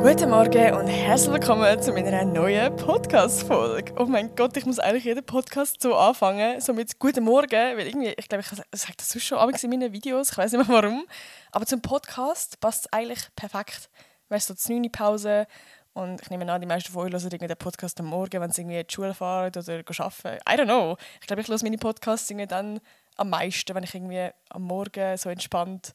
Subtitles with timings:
[0.00, 3.92] Guten Morgen und herzlich willkommen zu meiner neuen Podcast-Folge.
[3.98, 7.86] Oh mein Gott, ich muss eigentlich jeden Podcast so anfangen, so mit Guten Morgen, weil
[7.86, 8.48] irgendwie, ich glaube, ich
[8.80, 11.04] sage das schon in meinen Videos, ich weiß nicht mehr warum,
[11.52, 13.90] aber zum Podcast passt es eigentlich perfekt.
[14.30, 15.46] Weißt du, so die Pause
[15.92, 18.50] und ich nehme an, die meisten von euch hören irgendwie den Podcast am Morgen, wenn
[18.50, 19.62] sie irgendwie in die Schule fahren oder
[20.00, 20.38] arbeiten.
[20.48, 20.96] I don't know.
[21.20, 22.80] Ich glaube, ich höre meine Podcasts irgendwie dann
[23.18, 25.94] am meisten, wenn ich irgendwie am Morgen so entspannt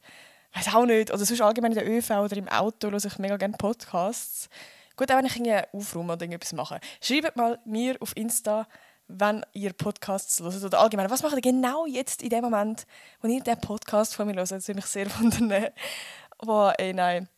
[0.54, 3.36] weiß auch nicht, oder sonst allgemein in der ÖV oder im Auto höre ich mega
[3.36, 4.48] gerne Podcasts.
[4.96, 6.80] Gut, auch wenn ich irgendwie aufräume oder irgendetwas mache.
[7.00, 8.68] Schreibt mal mir auf Insta,
[9.08, 12.86] wenn ihr Podcasts hört oder allgemein, was macht ihr genau jetzt in dem Moment,
[13.20, 14.50] wo ihr den Podcast von mir hört?
[14.50, 15.70] Das würde mich sehr wundern.
[16.38, 17.28] Aber ey, nein.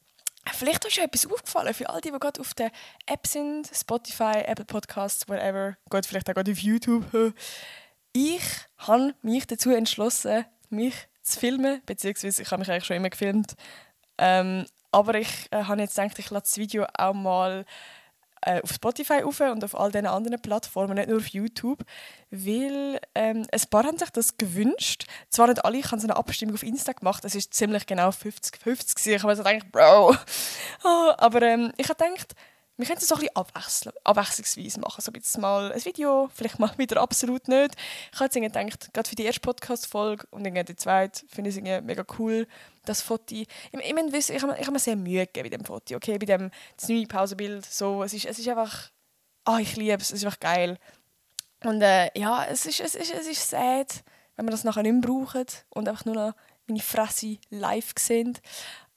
[0.52, 2.70] Vielleicht ist euch etwas aufgefallen für all die, die gerade auf der
[3.06, 7.04] App sind, Spotify, Apple Podcasts, whatever, geht vielleicht auch gerade auf YouTube.
[8.18, 8.40] Ich
[8.78, 13.56] habe mich dazu entschlossen, mich zu filmen, beziehungsweise ich habe mich eigentlich schon immer gefilmt.
[14.16, 17.66] Ähm, aber ich äh, habe jetzt gedacht, ich lade das Video auch mal
[18.40, 21.84] äh, auf Spotify auf und auf all diesen anderen Plattformen, nicht nur auf YouTube,
[22.30, 25.04] weil ähm, ein paar haben sich das gewünscht.
[25.28, 28.08] Zwar nicht alle, ich habe so eine Abstimmung auf Insta gemacht, es ist ziemlich genau
[28.08, 30.16] 50-50 Ich habe mir so gedacht, Bro.
[30.84, 32.34] oh, aber ähm, ich habe gedacht,
[32.78, 35.00] wir können es so ein bisschen abwechseln, abwechslungsweise machen.
[35.00, 37.74] So jetzt mal ein Video, vielleicht mal wieder absolut nicht.
[38.12, 41.56] Ich habe jetzt gedacht, gerade für die erste Podcast-Folge und dann die zweite, finde ich
[41.56, 42.46] es mega cool,
[42.84, 43.34] das Foto.
[43.34, 46.50] Ich, ich, ich, ich habe mir sehr Mühe gegeben bei dem Foto, okay, bei dem
[46.76, 47.64] das neue Pausenbild.
[47.64, 48.90] So, es, ist, es ist einfach,
[49.46, 50.78] oh, ich liebe es, es ist einfach geil.
[51.64, 54.04] Und äh, ja, es ist, es, ist, es ist sad,
[54.36, 56.34] wenn wir das nachher nicht mehr brauchen und einfach nur noch
[56.66, 58.38] meine Fresse live sehen.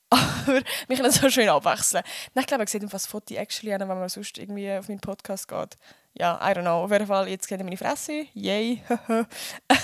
[0.09, 2.03] Aber wir können so schön abwechseln.
[2.33, 5.77] ich glaube, ich sehe das Foto actually wenn man sonst irgendwie auf meinen Podcast geht.
[6.13, 6.83] Ja, I don't know.
[6.83, 8.25] Auf jeden Fall, jetzt seht ihr meine Fresse.
[8.33, 8.83] Yay.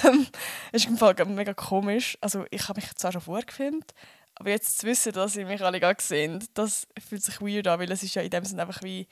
[0.03, 0.27] ähm,
[0.71, 2.17] ist im Fall mega komisch.
[2.21, 3.93] Also, ich habe mich zwar schon vorgefilmt,
[4.35, 7.79] aber jetzt zu wissen, dass ihr mich alle gerade sehen, das fühlt sich weird an,
[7.79, 9.07] weil es ist ja in dem Sinne einfach wie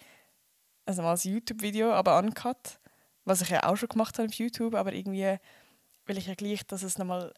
[0.85, 2.79] also mal ein YouTube-Video, aber uncut.
[3.25, 5.37] Was ich ja auch schon gemacht habe auf YouTube, aber irgendwie
[6.05, 7.33] will ich ja gleich, dass es nochmal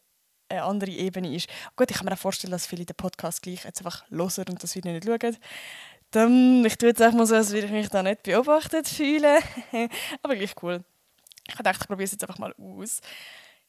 [0.48, 1.48] eine andere Ebene ist.
[1.76, 4.62] Gut, ich kann mir auch vorstellen, dass viele den Podcast gleich jetzt einfach hören und
[4.62, 5.36] das Video nicht schauen.
[6.10, 9.42] Dann, ich tue jetzt einfach mal so, als würde ich mich da nicht beobachtet fühlen.
[10.22, 10.84] Aber gleich cool.
[11.48, 13.00] Ich gedacht, ich probiere es jetzt einfach mal aus.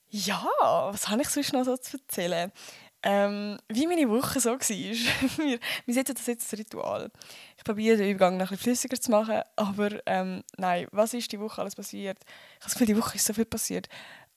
[0.10, 0.46] Ja,
[0.92, 2.52] was habe ich sonst noch so zu erzählen?
[3.04, 4.60] Ähm, wie meine Woche so war.
[4.60, 7.12] wir, wir setzen das jetzt als Ritual.
[7.56, 11.32] Ich probiere den Übergang noch ein bisschen flüssiger zu machen, aber ähm, nein, was ist
[11.32, 12.18] die Woche alles passiert?
[12.26, 13.88] Ich habe das Gefühl, die Woche ist so viel passiert.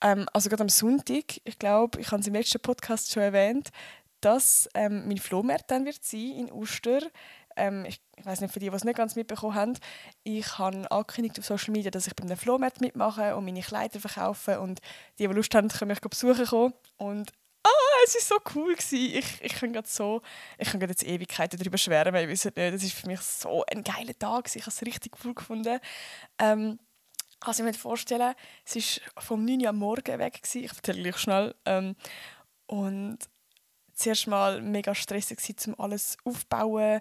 [0.03, 3.71] Ähm, also gerade am Sonntag, ich glaube, ich habe es im letzten Podcast schon erwähnt,
[4.21, 7.01] dass ähm, mein Flohmarkt dann wird sein in Uster.
[7.57, 9.79] Ähm, ich, ich weiß nicht, für die, die es nicht ganz mitbekommen haben,
[10.23, 13.99] ich habe angekündigt auf Social Media, dass ich bei einem Flohmarkt mitmache und meine Kleider
[14.01, 14.81] verkaufe und
[15.19, 16.75] die, die Lust haben, können mich besuchen kommen.
[16.97, 17.33] Und
[17.65, 19.19] ah, es war so cool gewesen.
[19.19, 20.23] Ich, ich kann gerade so,
[20.59, 23.83] ich kann jetzt Ewigkeiten darüber schwärmen, ich weiß nicht, das ist für mich so ein
[23.83, 24.55] geiler Tag.
[24.55, 25.81] Ich habe es richtig cool gefunden.
[26.39, 26.79] Ähm,
[27.41, 28.35] also ich mir vorstellen,
[28.65, 30.43] es war vom 9 Uhr am Morgen weg.
[30.43, 30.65] Gewesen.
[30.65, 31.55] Ich erzähle gleich schnell.
[31.65, 31.97] Ähm,
[32.67, 33.19] und
[33.95, 37.01] zuerst mal mega stressig gewesen, um alles aufbauen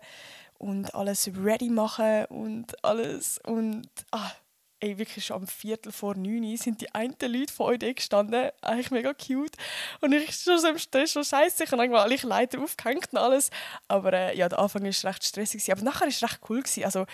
[0.57, 3.39] und alles ready machen und alles.
[3.45, 4.31] Und ah,
[4.79, 8.51] ey, wirklich schon am Viertel vor neun sind die einen Leute von euch gestanden.
[8.61, 9.55] Eigentlich mega cute.
[10.01, 11.63] Und ich schon so im Stress, schon scheiße.
[11.63, 13.49] Ich habe irgendwann alle Leiter aufgehängt und alles.
[13.87, 15.71] Aber äh, ja, der Anfang war recht stressig.
[15.71, 16.61] Aber nachher war es recht cool.
[16.61, 16.83] Gewesen.
[16.85, 17.05] Also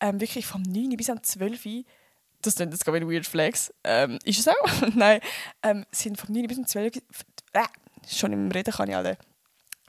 [0.00, 1.84] ähm, wirklich vom 9 bis am 12 Uhr
[2.42, 3.72] das klingt jetzt gerade ein Weird Flex.
[3.84, 4.88] Ähm, ist es auch?
[4.94, 5.20] Nein.
[5.62, 6.96] Ähm, sind vom 9 bis zum 12
[7.52, 7.60] äh,
[8.08, 9.16] schon im Reden kann ich alle.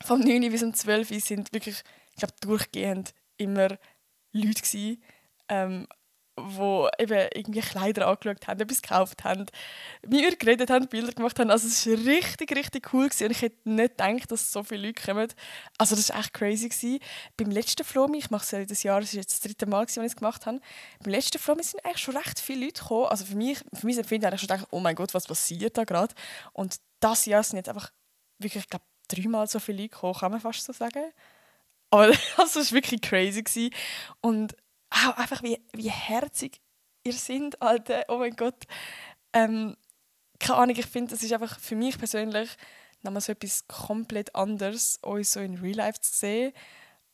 [0.02, 3.70] Vom 9 bis zum 12 sind wirklich, ich glaube, durchgehend immer
[4.32, 5.04] Leute gewesen,
[5.50, 5.88] ähm,
[6.36, 9.46] wo eben irgendwie Kleider angeschaut haben, etwas gekauft haben,
[10.02, 11.52] mit mir geredet haben, Bilder gemacht haben.
[11.52, 13.26] Also es war richtig, richtig cool gewesen.
[13.26, 15.28] und ich hätte nicht gedacht, dass so viele Leute kommen.
[15.78, 16.70] Also das war echt crazy.
[16.70, 17.00] Gewesen.
[17.38, 19.86] Beim letzten Flomi, ich mache es ja jedes Jahr, das ist jetzt das dritte Mal,
[19.86, 20.60] gewesen, als ich es gemacht habe,
[21.04, 23.06] beim letzten Flomi sind eigentlich schon recht viele Leute gekommen.
[23.06, 25.84] Also für mich, für mich empfinde ich schon gedacht, oh mein Gott, was passiert da
[25.84, 26.16] gerade?
[26.54, 27.92] Und das Jahr sind jetzt einfach
[28.40, 31.12] wirklich, ich glaube, dreimal so viele Leute gekommen, kann man fast so sagen.
[31.92, 33.44] Aber also, es war wirklich crazy.
[33.44, 33.70] Gewesen.
[34.22, 34.56] Und
[34.94, 36.62] auch einfach wie, wie herzig
[37.04, 38.06] ihr seid, Alter.
[38.08, 38.64] Oh mein Gott.
[39.34, 39.76] Ähm,
[40.40, 42.50] keine Ahnung, ich finde, das ist einfach für mich persönlich
[43.02, 46.54] nochmal so etwas komplett anderes, euch so in Real Life zu sehen,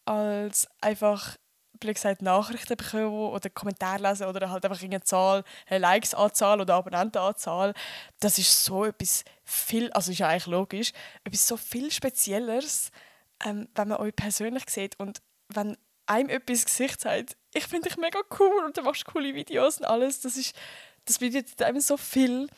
[0.05, 1.37] als einfach
[1.79, 6.75] blöd gesagt, Nachrichten bekommen oder Kommentare lesen oder halt einfach eine Zahl, eine Likes-Anzahl oder
[6.75, 7.73] Abonnentenanzahl.
[8.19, 10.91] Das ist so etwas viel, also ist ja eigentlich logisch,
[11.23, 12.91] etwas so viel Spezielleres,
[13.45, 15.77] ähm, wenn man euch persönlich sieht und wenn
[16.09, 19.85] einem etwas Gesicht sagt, ich finde dich mega cool und du machst coole Videos und
[19.85, 20.55] alles, das ist,
[21.05, 22.49] das bedeutet einem so viel.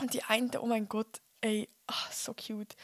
[0.00, 2.74] Und die einen, oh mein Gott, ey, ach, so cute.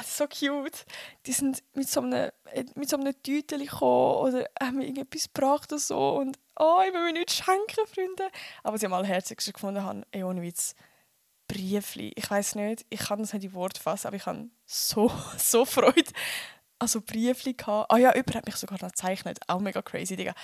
[0.00, 0.84] ist so cute.
[1.26, 5.32] Die sind mit so einem, äh, mit so einem Tütchen gekommen oder haben mir irgendetwas
[5.32, 6.16] gebracht oder so.
[6.16, 8.30] Und oh, ich will mir nichts schenken, Freunde.
[8.62, 10.74] Aber sie haben alle herzlichst gefunden haben, ey, ohne Witz,
[11.48, 12.12] Briefli.
[12.16, 15.64] Ich weiß nicht, ich kann das nicht in Wort fassen, aber ich habe so, so
[15.64, 16.12] Freude
[16.82, 17.92] also Briefli gehabt.
[17.92, 19.38] Ah ja, jemand hat mich sogar noch gezeichnet.
[19.46, 20.34] Auch mega crazy, Digga.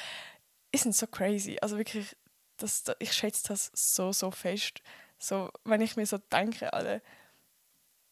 [0.73, 1.59] Die sind so crazy.
[1.61, 2.17] Also wirklich,
[2.59, 4.81] das, ich schätze das so, so fest.
[5.19, 7.03] So, wenn ich mir so denke, alle,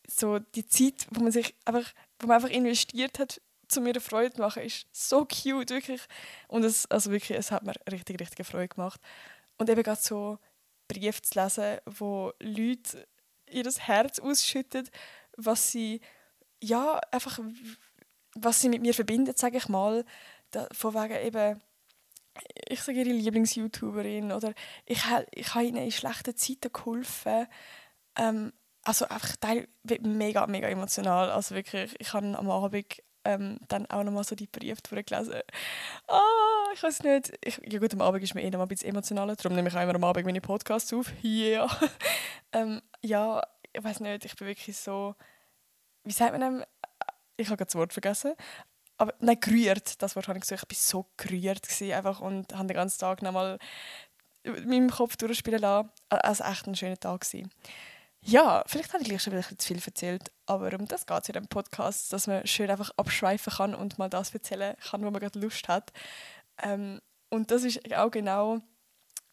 [0.08, 4.00] so die Zeit, wo man sich einfach, wo man einfach investiert hat, zu mir eine
[4.00, 6.02] Freude zu machen, ist so cute, wirklich.
[6.48, 9.00] Und es, also wirklich, es hat mir richtig, richtig Freude gemacht.
[9.56, 10.40] Und eben gerade so
[10.88, 13.06] Briefe zu lesen, wo Leute
[13.48, 14.88] ihr Herz ausschütten,
[15.36, 16.00] was sie,
[16.60, 17.38] ja, einfach,
[18.36, 20.04] was sie mit mir verbindet, sage ich mal.
[20.50, 21.60] Da, von wegen eben,
[22.68, 24.52] ich sage ihre Lieblings-YouTuberin oder
[24.84, 25.02] ich,
[25.32, 27.46] ich habe ihnen in schlechten Zeiten geholfen.
[28.16, 28.52] Ähm,
[28.84, 29.68] also einfach Teil
[30.02, 31.30] mega, mega emotional.
[31.30, 35.40] Also wirklich, ich habe am Abend ähm, dann auch nochmal so die Briefe durchgelesen.
[36.06, 37.32] Ah, ich weiß nicht.
[37.44, 39.76] Ich, ja gut, am Abend ist mir eh noch ein bisschen emotionaler, darum nehme ich
[39.76, 41.12] auch immer am Abend meine Podcasts auf.
[41.24, 41.68] Yeah.
[42.52, 43.42] ähm, ja,
[43.72, 45.14] ich weiß nicht, ich bin wirklich so,
[46.04, 46.64] wie sagt man dem?
[47.36, 48.34] Ich habe das Wort vergessen.
[48.98, 50.64] Aber nein, gerührt, das Wort habe ich gesagt.
[50.70, 53.58] Ich war so gerührt einfach und habe den ganzen Tag nochmal
[54.44, 55.90] mit meinem Kopf durchspielen lassen.
[56.08, 57.50] Also echt ein schöner Tag gewesen.
[58.22, 61.28] Ja, vielleicht habe ich gleich schon wieder zu viel erzählt, aber um das geht es
[61.28, 65.10] in diesem Podcast, dass man schön einfach abschweifen kann und mal das erzählen kann, wo
[65.10, 65.92] man gerade Lust hat.
[66.60, 68.60] Ähm, und das ist auch genau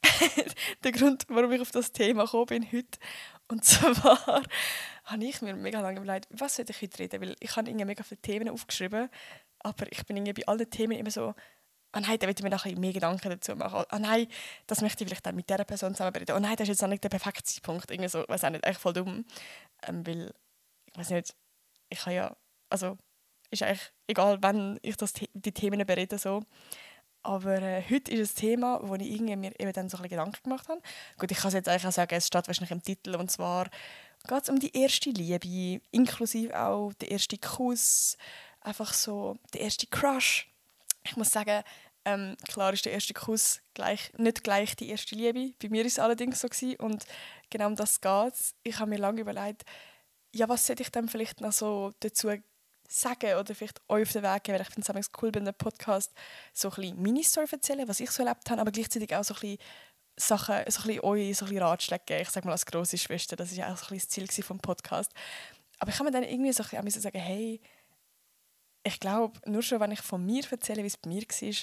[0.83, 2.99] der Grund, warum ich auf das Thema gekommen bin heute.
[3.47, 4.43] Und zwar
[5.05, 8.03] habe ich mir mega lange überlegt, was soll ich heute reden, weil ich habe mega
[8.03, 9.09] viele Themen aufgeschrieben,
[9.59, 11.33] aber ich bin irgendwie bei allen Themen immer so
[11.95, 13.85] oh nein, da will ich mir noch mehr Gedanken dazu machen.
[13.91, 14.27] Oh nein,
[14.67, 16.35] das möchte ich vielleicht dann mit dieser Person zusammenarbeiten.
[16.35, 17.91] Oh nein, das ist jetzt auch nicht der perfekte Zeitpunkt.
[17.91, 19.25] Irgendwie so, weiß auch nicht, echt voll dumm.
[19.87, 20.33] Ähm, weil,
[20.91, 21.35] ich weiß nicht,
[21.89, 22.37] ich habe ja,
[22.69, 22.97] also,
[23.51, 26.41] ist eigentlich egal, wenn ich das, die Themen berede, so.
[27.21, 30.43] Aber äh, heute ist ein Thema, wo ich irgendwie mir eben dann so ein Gedanken
[30.43, 30.81] gemacht habe.
[31.17, 33.69] Gut, ich kann es jetzt eigentlich auch sagen, es steht wahrscheinlich im Titel, und zwar
[34.27, 38.17] geht es um die erste Liebe, inklusive auch der erste Kuss,
[38.61, 40.47] einfach so der erste Crush
[41.03, 41.63] ich muss sagen,
[42.05, 45.53] ähm, klar ist der erste Kuss gleich, nicht gleich die erste Liebe.
[45.61, 46.47] Bei mir war es allerdings so.
[46.47, 46.75] Gewesen.
[46.77, 47.05] Und
[47.49, 48.55] genau um das geht es.
[48.63, 49.63] Ich habe mir lange überlegt,
[50.33, 52.31] ja, was sollte ich dann vielleicht noch so dazu
[52.89, 55.53] sagen oder vielleicht euch auf den Weg geben, weil ich finde es cool bei einem
[55.53, 56.11] Podcast,
[56.53, 59.33] so ein bisschen meine Story erzählen, was ich so erlebt habe, aber gleichzeitig auch so
[59.35, 59.57] ein bisschen
[60.15, 62.21] Sachen, so ein bisschen euch so ein bisschen Ratschläge geben.
[62.21, 64.43] Ich sage mal als grosse Schwester, das war ja auch so ein bisschen das Ziel
[64.43, 65.11] vom Podcast.
[65.79, 67.61] Aber ich kann mir dann irgendwie so ein bisschen sagen, hey,
[68.83, 71.55] ich glaube, nur schon, wenn ich von mir erzähle, wie es bei mir war,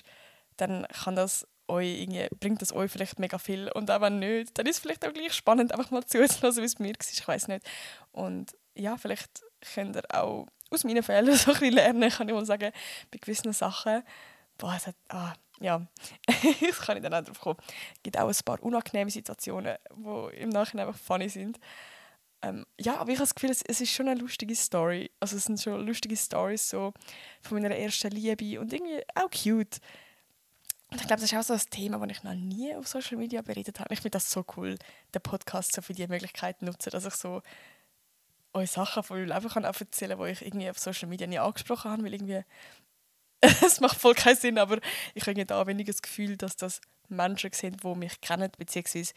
[0.56, 3.70] dann kann das euch irgendwie, bringt das euch vielleicht mega viel.
[3.72, 6.64] Und auch wenn nicht, dann ist es vielleicht auch gleich spannend, einfach mal zuzuhören, wie
[6.64, 7.06] es bei mir war.
[7.12, 7.66] Ich weiß nicht.
[8.12, 9.42] Und ja, vielleicht
[9.74, 12.72] könnt ihr auch aus meinen Fehlern so ein bisschen lernen, kann ich mal sagen,
[13.10, 14.02] bei gewissen Sachen.
[14.58, 15.86] Boah, es hat, ah, ja,
[16.60, 17.58] das kann ich dann auch drauf kommen.
[17.96, 21.58] Es gibt auch ein paar unangenehme Situationen, die im Nachhinein einfach funny sind.
[22.42, 25.10] Ähm, ja, aber ich habe das Gefühl, es, es, ist schon eine lustige Story.
[25.20, 26.94] Also es sind schon lustige Stories so
[27.42, 29.80] von meiner ersten Liebe und irgendwie auch cute.
[30.90, 33.18] Und ich glaube, das ist auch so ein Thema, das ich noch nie auf Social
[33.18, 33.92] Media beredet habe.
[33.92, 34.76] Ich finde das so cool,
[35.14, 37.42] den Podcast so für die Möglichkeit nutzen, dass ich so
[38.52, 41.38] euch Sachen von meinem Leben kann erzählen kann, die ich irgendwie auf Social Media nie
[41.38, 42.42] angesprochen habe, weil irgendwie
[43.64, 44.78] es macht voll keinen Sinn, aber
[45.14, 49.12] ich habe da weniger das Gefühl, dass das Menschen sind, die mich kennen, beziehungsweise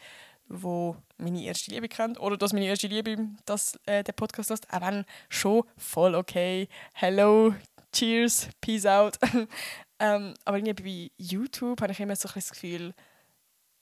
[0.48, 3.16] wo meine erste Liebe kennt oder dass meine erste Liebe
[3.46, 6.68] das, äh, der Podcast ist, auch wenn schon voll okay.
[6.92, 7.54] Hello,
[7.92, 9.18] cheers, peace out.
[9.98, 12.94] ähm, aber irgendwie bei YouTube habe ich immer so ein das Gefühl,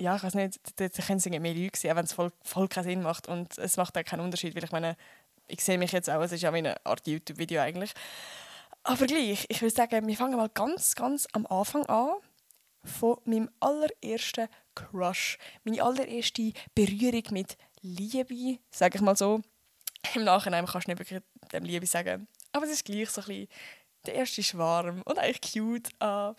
[0.00, 2.68] ja, ich weiß nicht, da, da können es mehr Leute auch wenn es voll, voll
[2.68, 4.96] keinen Sinn macht und es macht auch keinen Unterschied, weil ich meine,
[5.48, 7.92] ich sehe mich jetzt auch, es ist ja eine Art YouTube-Video eigentlich.
[8.84, 12.16] Aber gleich, ich würde sagen, wir fangen mal ganz, ganz am Anfang an
[12.84, 15.38] von meinem allerersten Crush.
[15.62, 19.40] Meine allererste Berührung mit Liebe, sage ich mal so.
[20.14, 21.22] Im Nachhinein kannst du nicht wirklich
[21.52, 22.26] dem Liebe sagen.
[22.52, 23.48] Aber es ist gleich so ein bisschen,
[24.06, 25.90] der erste Schwarm und eigentlich cute.
[26.02, 26.34] Uh,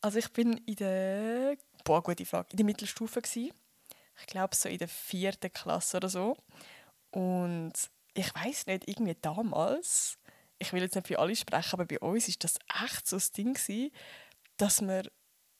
[0.00, 3.52] also ich bin in der, boah, gute Frage, in der Mittelstufe gewesen.
[4.20, 6.36] Ich glaube so in der vierten Klasse oder so.
[7.10, 7.72] Und
[8.14, 10.18] ich weiß nicht, irgendwie damals,
[10.60, 13.32] ich will jetzt nicht für alle sprechen, aber bei uns ist das echt so das
[13.32, 13.90] Ding gewesen,
[14.58, 15.10] dass wir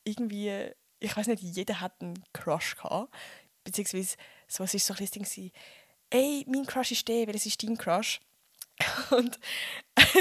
[0.04, 3.12] irgendwie, ich weiß nicht, jeder hat einen Crush gehabt.
[3.64, 4.16] Beziehungsweise,
[4.46, 5.52] so, es war so ein Ding, gewesen,
[6.10, 8.20] ey, mein Crush ist der, weil es ist dein Crush.
[9.10, 9.40] Und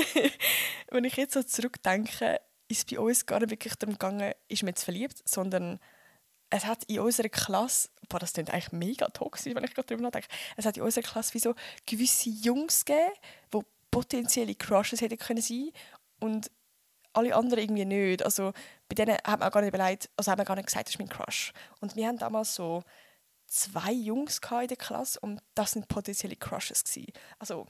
[0.89, 4.69] wenn ich jetzt so zurückdenke, ist bei uns gar nicht wirklich darum gegangen, ist man
[4.69, 5.79] jetzt verliebt, sondern
[6.49, 10.03] es hat in unserer Klasse, boah, das klingt eigentlich mega toxisch, wenn ich gerade darüber
[10.03, 11.53] nachdenke, es hat in unserer Klasse wie so
[11.85, 13.11] gewisse Jungs gegeben,
[13.53, 13.59] die
[13.91, 15.71] potenzielle Crushes hätten können sein
[16.19, 16.51] und
[17.13, 18.23] alle anderen irgendwie nicht.
[18.23, 18.53] Also
[18.87, 20.99] bei denen hat man gar nicht überlegt, also hat man gar nicht gesagt, das ist
[20.99, 21.53] mein Crush.
[21.81, 22.83] Und wir haben damals so
[23.47, 27.11] zwei Jungs in der Klasse und das sind potenzielle Crushes gewesen.
[27.39, 27.65] Also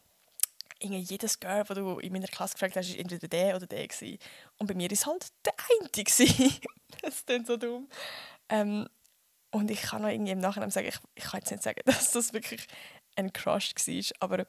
[0.80, 3.88] irgendwie jedes Girl, das du in meiner Klasse gefragt hast, war entweder der oder der
[3.88, 4.18] gewesen.
[4.58, 5.90] Und bei mir ist halt der eine
[7.02, 7.90] das ist dann so dumm.
[8.50, 8.88] Ähm,
[9.52, 12.12] und ich kann noch irgendwie im Nachhinein sagen, ich, ich kann jetzt nicht sagen, dass
[12.12, 12.66] das wirklich
[13.16, 14.46] ein Crush war, aber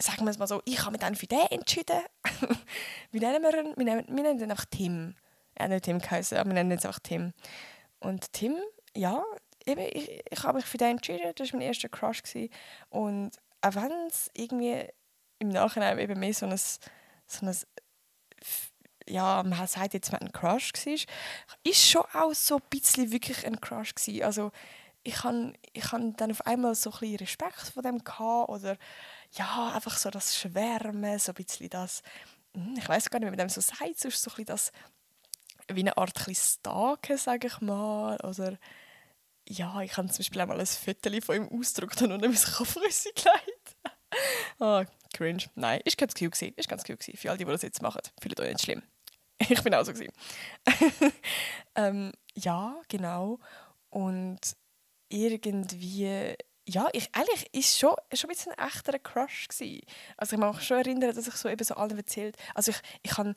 [0.00, 2.00] sagen wir es mal so, ich habe mich dann für den entschieden.
[3.10, 3.74] wie nennen wir ihn?
[3.76, 5.14] Wir nennen, wir nennen ihn einfach Tim.
[5.54, 7.32] Er hat nicht Tim geheißen, aber wir nennen ihn jetzt einfach Tim.
[7.98, 8.56] Und Tim,
[8.96, 9.22] ja,
[9.66, 11.32] eben, ich, ich habe mich für den entschieden.
[11.34, 12.22] Das war mein erster Crush.
[12.22, 12.50] Gewesen.
[12.88, 14.86] Und auch wenn es irgendwie
[15.38, 17.56] im Nachhinein eben mehr so ein, so ein
[19.08, 20.94] ja, man sagt jetzt, man ein Crush war,
[21.64, 24.22] ist schon auch so ein bisschen wirklich ein Crush gewesen.
[24.22, 24.52] Also
[25.02, 28.76] ich habe ich dann auf einmal so ein bisschen Respekt vor dem gehabt, oder
[29.32, 32.02] ja, einfach so das Schwärmen, so ein bisschen das,
[32.54, 34.46] hm, ich weiß gar nicht, wie man dem so sagt, so ist so ein bisschen
[34.46, 34.72] das,
[35.68, 38.58] wie eine Art Stalken, sage ich mal, oder
[39.48, 43.12] ja, ich habe zum Beispiel einmal ein Foto von ihm ausgedruckt und unter mein Kopfrüssel
[43.14, 43.76] gelegt.
[44.60, 45.44] oh, cringe.
[45.56, 46.54] Nein, ist ganz cute gewesen.
[46.56, 47.16] Ist ganz cute gewesen.
[47.16, 48.82] Für alle, die, die das jetzt machen, fühlt euch nicht schlimm.
[49.48, 49.92] Ich bin auch so
[51.74, 53.38] ähm, ja, genau.
[53.88, 54.38] Und
[55.08, 56.36] irgendwie,
[56.70, 59.80] ja, ich, eigentlich ist schon, schon ein bisschen ein echterer Crush gewesen.
[60.16, 62.80] Also ich kann mich schon erinnern, dass ich so eben so allen erzählt, also ich,
[63.02, 63.34] ich habe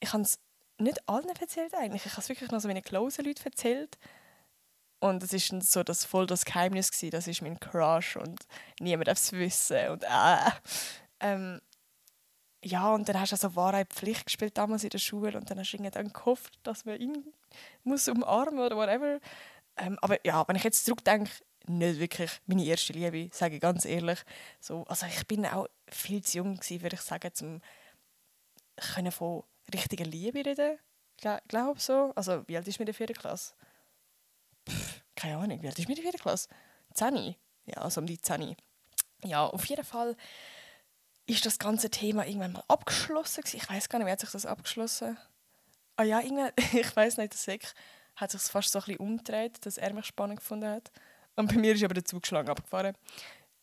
[0.00, 0.40] ich es
[0.78, 3.98] nicht allen erzählt eigentlich, ich habe es wirklich noch so meinen closen Leuten erzählt.
[4.98, 8.46] Und es ist so das voll das Geheimnis gewesen, das ist mein Crush und
[8.80, 10.50] niemand darf es wissen und äh.
[11.20, 11.60] Ähm,
[12.64, 15.58] ja, und dann hast du also Wahrheit Pflicht gespielt damals in der Schule und dann
[15.58, 17.32] hast du dann gehofft, dass man ihn
[17.84, 19.20] muss umarmen oder whatever.
[19.76, 21.30] Ähm, aber ja, wenn ich jetzt zurückdenke,
[21.66, 24.20] nicht wirklich meine erste Liebe, sage ich ganz ehrlich.
[24.60, 27.60] So, also ich bin auch viel zu jung gewesen, würde ich sagen, um
[28.76, 30.78] können von richtiger Liebe reden.
[31.48, 32.12] Glaube so.
[32.16, 33.54] Also wie alt ist mir der vierten Klasse?
[34.68, 36.48] Pff, keine Ahnung, wie alt ist mir der vierten Klasse?
[36.94, 37.36] Zehn?
[37.66, 38.56] Ja, also um die Zehn.
[39.24, 40.16] Ja, auf jeden Fall
[41.26, 43.44] ist das ganze Thema irgendwann mal abgeschlossen.
[43.52, 45.16] Ich weiß gar nicht, wie hat sich das abgeschlossen?
[45.96, 46.20] Ah ja,
[46.72, 47.72] ich weiß nicht, der Sek
[48.16, 50.90] hat sich fast so ein bisschen umgedreht, dass er mich spannend gefunden hat.
[51.36, 52.96] Und bei mir ist aber der Zugschlag abgefahren.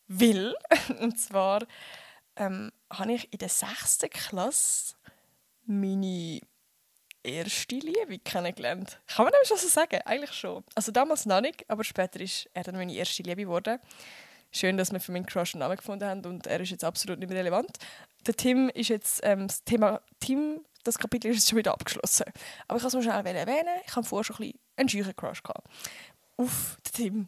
[0.07, 0.55] Weil,
[0.99, 1.65] und zwar
[2.35, 4.95] ähm, habe ich in der sechsten Klasse
[5.65, 6.41] meine
[7.21, 8.99] erste Liebe kennengelernt.
[9.07, 10.01] Kann man das schon so sagen?
[10.05, 10.63] Eigentlich schon.
[10.73, 13.79] Also damals noch nicht, aber später ist er dann meine erste Liebe geworden
[14.51, 17.19] schön, dass wir für meinen Crush einen Namen gefunden haben und er ist jetzt absolut
[17.19, 17.77] nicht mehr relevant.
[18.25, 22.25] Der Tim ist jetzt, ähm, das Thema Tim, das Kapitel ist jetzt schon wieder abgeschlossen.
[22.67, 25.15] Aber ich kann es mal schnell erwähnen, ich habe vorher schon ein bisschen einen scheuchen
[25.15, 25.67] Crush gehabt.
[26.37, 27.27] Auf den Tim.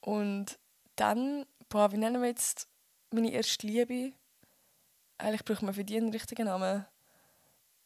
[0.00, 0.58] Und
[0.96, 2.68] dann, boah, wie nennen wir jetzt
[3.10, 4.12] meine erste Liebe?
[5.18, 6.86] Eigentlich braucht man für die einen richtigen Namen.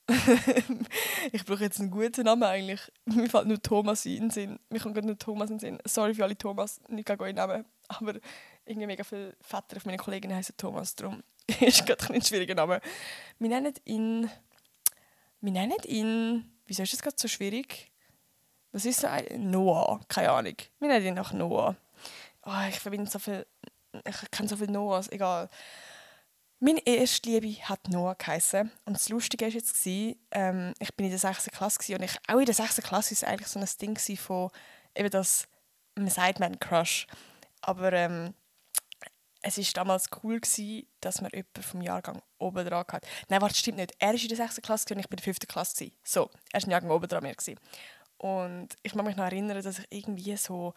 [1.33, 2.81] ich brauche jetzt einen guten Namen eigentlich.
[3.05, 4.59] Mir fällt nur Thomas in den Sinn.
[4.69, 5.79] Mir kommt gerade nur Thomas in den Sinn.
[5.87, 7.65] Sorry für alle Thomas, nicht gar Namen.
[7.89, 8.15] Aber
[8.65, 10.95] irgendwie mega viele Väter auf meine Kolleginnen heißen Thomas.
[10.97, 11.23] Darum
[11.61, 12.81] ist gerade ein schwieriger Name.
[13.39, 14.31] Wir nennen ihn.
[15.41, 16.53] Wir nennen ihn.
[16.67, 17.92] Wieso ist das gerade so schwierig?
[18.73, 19.51] Was ist ein.
[19.51, 20.01] Noah.
[20.09, 20.57] Keine Ahnung.
[20.81, 21.77] Wir nennen ihn nach Noah.
[22.45, 23.47] Oh, ich verbinde so viel.
[24.07, 25.11] Ich kenne so viele Noahs.
[25.13, 25.49] Egal.
[26.59, 28.71] Meine erste Liebe hat Noah geheißen.
[28.85, 31.47] Und das Lustige war jetzt, ähm, ich bin in der 6.
[31.47, 32.77] Klasse und ich, auch in der 6.
[32.77, 34.49] Klasse war es eigentlich so ein Ding von,
[34.95, 35.49] eben das,
[35.97, 37.09] man sagt, man Crush.
[37.63, 38.33] Aber ähm,
[39.43, 43.09] es war damals cool, gewesen, dass man jemanden vom Jahrgang oben dran hatte.
[43.29, 43.95] Nein, warte, stimmt nicht.
[43.99, 44.63] Er war in der 6.
[44.63, 45.41] Klasse und ich bin in der 5.
[45.49, 45.91] Klasse.
[46.05, 47.35] So, er war ein Jahrgang oben dran mir.
[48.23, 50.75] Und ich kann mich noch erinnern, dass ich irgendwie so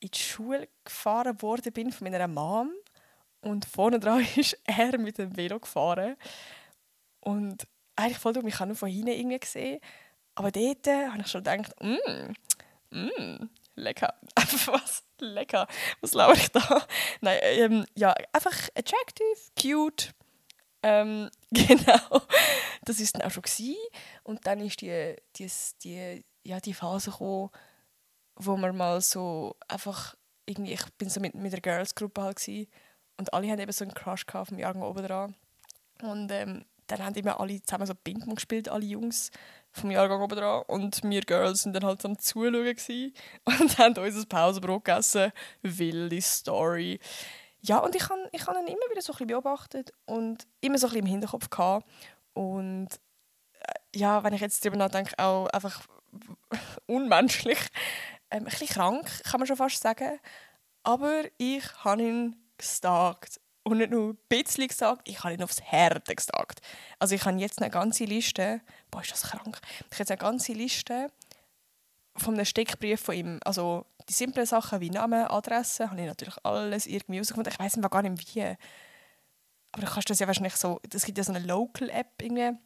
[0.00, 2.72] in die Schule gefahren worden bin von meiner Mom
[3.42, 6.16] und vorne dran ist er mit dem Velo gefahren.
[7.20, 9.80] Und eigentlich dumm, ich habe nur von hinten irgendwie gesehen.
[10.34, 12.34] Aber dort habe ich schon gedacht, mmm,
[12.88, 14.14] mmm, lecker.
[14.66, 15.04] Was?
[15.18, 15.68] Lecker.
[16.00, 16.86] Was laufe ich da?
[17.20, 20.14] Nein, ähm, ja, einfach attractive, cute.
[20.82, 22.22] Ähm, genau.
[22.82, 23.42] Das war dann auch schon.
[23.42, 23.76] Gewesen.
[24.22, 25.50] Und dann ist die, die,
[25.84, 27.50] die, ja, die Phase gekommen,
[28.36, 30.14] wo man mal so einfach
[30.46, 32.68] irgendwie, ich bin so mit, mit der Girls-Gruppe halt gewesen,
[33.18, 35.36] und alle hatten eben so einen Crush auf dem Jahrgang oben dran.
[36.02, 39.30] Und ähm, dann haben immer alle zusammen so Ping-Pong gespielt, alle Jungs
[39.70, 40.62] vom Jahrgang oben dran.
[40.66, 42.54] Und wir Girls sind dann halt am Zuschauen
[43.44, 45.32] und haben unser Pausenbrot gegessen.
[45.62, 46.98] Wilde Story.
[47.60, 50.78] Ja, und ich habe ich hab ihn immer wieder so ein bisschen beobachtet und immer
[50.78, 51.88] so ein bisschen im Hinterkopf gehabt.
[52.34, 52.88] Und
[53.52, 55.86] äh, ja, wenn ich jetzt darüber nachdenke, auch einfach
[56.86, 57.58] unmenschlich.
[58.30, 60.18] Ähm, ein bisschen krank, kann man schon fast sagen.
[60.82, 63.40] Aber ich habe ihn gestalkt.
[63.64, 66.60] und nicht nur ein bisschen gesagt, ich habe ihn aufs Härte gesagt.
[66.98, 70.18] Also ich habe jetzt eine ganze Liste, boah, ist das krank, ich habe jetzt eine
[70.18, 71.12] ganze Liste
[72.16, 73.40] von einem Steckbrief von ihm.
[73.44, 77.52] Also die simplen Sachen wie Name, Adresse, habe ich natürlich alles irgendwie herausgefunden.
[77.52, 78.56] Ich weiß gar nicht wie.
[79.72, 82.58] Aber du kannst das ja wahrscheinlich so, es gibt ja so eine Local-App irgendwie.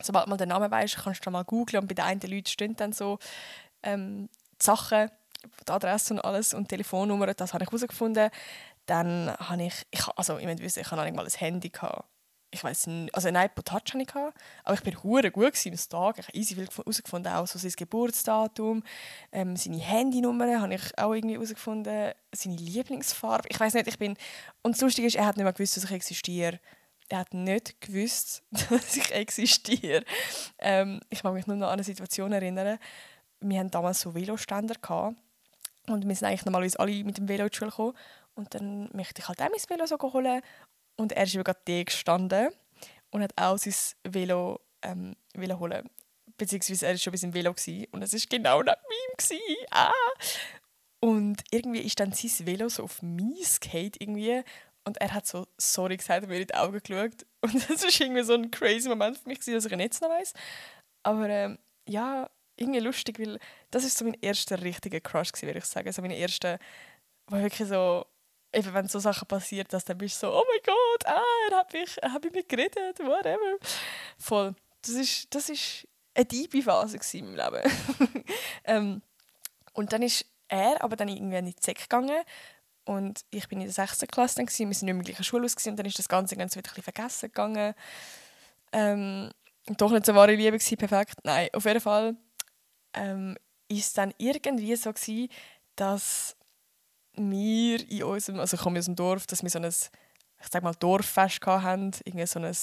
[0.00, 2.76] Sobald man den Namen weiß, kannst du mal googeln und bei den einen Leuten stehen
[2.76, 3.18] dann so
[3.82, 4.28] ähm,
[4.60, 5.10] die Sachen,
[5.66, 8.30] die Adresse und alles und Telefonnummer, das habe ich herausgefunden.
[8.86, 11.70] Dann habe ich, ich also ich, wissen, ich hatte nicht mal ein Handy.
[11.70, 12.06] Gehabt.
[12.50, 15.76] Ich weiß nicht, also ein iPod Touch hatte ich, aber ich war hure gut im
[15.76, 16.18] Tag.
[16.18, 18.84] Ich habe easy viel herausgefunden, auch so sein Geburtsdatum,
[19.32, 23.48] ähm, seine Handynummer habe ich auch irgendwie herausgefunden, seine Lieblingsfarbe.
[23.48, 24.16] Ich weiß nicht, ich bin...
[24.62, 26.60] Und das Lustige ist, er hat nicht mehr gewusst, dass ich existiere.
[27.08, 30.04] Er hat nicht gewusst, dass ich existiere.
[30.58, 32.78] Ähm, ich mag mich nur noch an eine Situation erinnern.
[33.40, 35.16] Wir hatten damals so Veloständer gehabt.
[35.86, 37.96] Und wir sind eigentlich normalerweise alle mit dem Velo die Schule gekommen.
[38.34, 40.40] Und dann möchte ich halt auch mein Velo so holen.
[40.96, 42.48] Und er ist gerade da gestanden
[43.10, 45.88] und hat auch sein Velo ähm, holen.
[46.36, 47.54] Beziehungsweise er war schon bis im Velo
[47.92, 48.76] und es war genau nach
[49.30, 49.38] ihm.
[49.70, 49.92] Ah!
[51.00, 54.42] Und irgendwie ist dann sein Velo so auf mein Skate irgendwie.
[54.84, 57.26] Und er hat so sorry gesagt und mir in die Augen geschaut.
[57.40, 60.10] Und das war irgendwie so ein crazy Moment für mich, dass ich ihn jetzt noch
[60.10, 60.34] weiss.
[61.02, 63.38] Aber ähm, ja, irgendwie lustig, weil
[63.70, 65.90] das ist so mein erster richtiger Crush würde ich sagen.
[65.92, 66.58] So meine erste,
[67.28, 68.06] wo wirklich so
[68.54, 71.56] eben wenn so Sachen passiert, dass dann bist du so, oh mein Gott, ah, er
[71.58, 73.58] hat mich, er hat mit mir geredet, whatever.
[74.18, 74.54] Voll.
[74.82, 78.24] Das ist, das ist eine tiefe Phase in meinem Leben.
[78.64, 79.02] ähm,
[79.72, 82.22] und dann ist er aber dann irgendwie in die Zeck gegangen
[82.84, 84.00] und ich bin in der 6.
[84.10, 86.36] Klasse dann gewesen, wir sind nicht mehr in der Schule und dann ist das Ganze
[86.36, 87.74] ganz wieder vergessen gegangen.
[88.72, 89.30] Ähm,
[89.76, 91.18] doch nicht so wahre Liebe gewesen, perfekt.
[91.24, 92.16] Nein, auf jeden Fall
[92.92, 93.36] ähm,
[93.68, 95.28] ist es dann irgendwie so gewesen,
[95.76, 96.36] dass
[97.14, 100.62] wir in unserem, also ich komme aus dem Dorf, dass wir so ein, ich sag
[100.62, 102.54] mal, Dorffest hatten, irgendwie so ein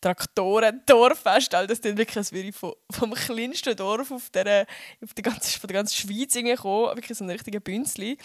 [0.00, 4.66] Traktoren-Dorffest, das ist wirklich, als würde ich vom, vom kleinsten Dorf auf der,
[5.02, 8.18] auf der ganzen, von der ganzen Schweiz kommen, wirklich so ein richtiger Bünzli.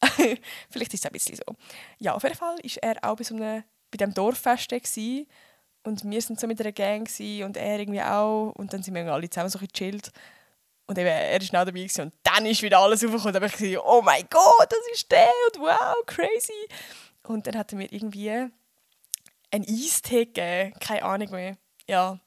[0.70, 1.54] Vielleicht ist es ein bisschen so.
[1.98, 5.26] Ja, auf jeden Fall war er auch bei, so einem, bei diesem Dorffest gewesen,
[5.84, 7.08] und wir sind so mit einer Gang
[7.44, 10.10] und er irgendwie auch und dann sind wir alle zusammen so gechillt
[10.88, 13.34] und eben, er war dabei gewesen, und dann ist wieder alles aufgekommen.
[13.34, 16.66] Da habe ich gesagt, oh mein Gott, das ist der und wow, crazy.
[17.24, 18.30] Und dann hat er mir irgendwie
[19.50, 21.56] einen Eistee gegeben, keine Ahnung mehr.
[21.86, 22.18] Ja.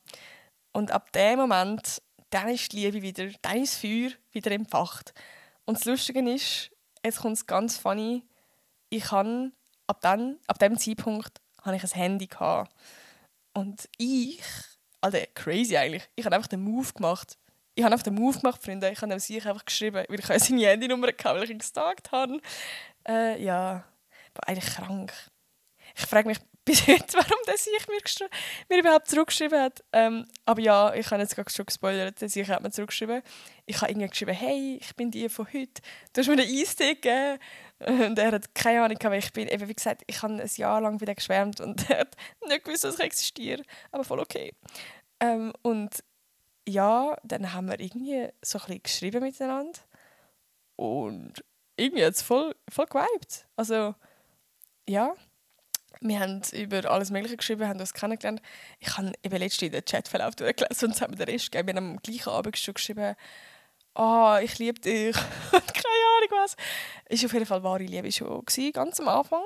[0.74, 5.14] Und ab dem Moment, dann ist die Liebe wieder, dann ist das Feuer wieder entfacht.
[5.66, 6.71] Und das Lustige ist,
[7.04, 8.24] jetzt kommt es ganz funny,
[8.90, 9.52] ich habe
[9.88, 12.74] ab, dann, ab dem Zeitpunkt habe ich ein Handy gehabt.
[13.54, 14.42] Und ich,
[15.02, 17.38] also crazy eigentlich, ich habe einfach den Move gemacht,
[17.76, 18.90] ich habe auf den Move gemacht, Freunde.
[18.92, 22.40] Ich habe sich einfach geschrieben, weil ich seine Handynummer gehabt, weil ich ihn gesagt habe.
[23.08, 23.84] Äh, ja,
[24.34, 25.14] war eigentlich krank.
[25.96, 28.30] Ich frage mich bis heute, warum der sich mir,
[28.70, 29.84] mir überhaupt zurückgeschrieben hat.
[29.94, 33.24] Ähm, aber ja, ich habe jetzt gerade schon gespoilert, der sich hat mir zurückgeschrieben.
[33.66, 35.82] Ich habe irgendwie geschrieben, hey, ich bin die von heute.
[36.14, 37.40] Du hast mir einen Eistee gegeben.
[37.80, 39.48] Und er hat keine Ahnung, wer ich bin.
[39.48, 42.16] Eben, wie gesagt, ich habe ein Jahr lang wieder geschwärmt und er hat
[42.48, 43.64] nicht gewusst, dass ich existiere.
[43.92, 44.54] Aber voll okay.
[45.20, 46.04] Ähm, und
[46.68, 49.80] ja, dann haben wir irgendwie so ein bisschen geschrieben miteinander.
[50.76, 51.44] Und
[51.76, 53.48] irgendwie hat es voll, voll geweibt.
[53.56, 53.96] Also,
[54.88, 55.16] ja.
[56.00, 58.42] Wir haben über alles Mögliche geschrieben, haben uns kennengelernt.
[58.80, 61.68] Ich habe eben letztens den Chatverlauf durchgelesen und es hat mir den Rest gegeben.
[61.68, 63.16] Wir haben am gleichen Abend schon geschrieben,
[63.96, 65.16] oh, ich liebe dich.
[65.52, 66.56] keine Ahnung was.
[67.10, 69.44] Ist auf jeden Fall wahre Liebe schon gewesen, ganz am Anfang.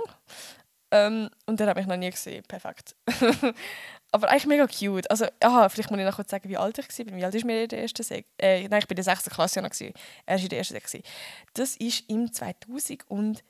[0.92, 2.44] Ähm, und dann habe ich noch nie gesehen.
[2.48, 2.96] Perfekt.
[4.12, 5.10] Aber eigentlich mega cute.
[5.10, 7.18] Also, aha, vielleicht muss ich noch kurz sagen, wie alt ich war.
[7.18, 9.26] Wie alt war mir in der ersten Sek äh, Nein, ich war in der 6.
[9.26, 9.72] Klasse noch.
[9.72, 9.92] Er
[10.26, 11.04] war in der ersten Sek
[11.54, 13.42] Das war im 2014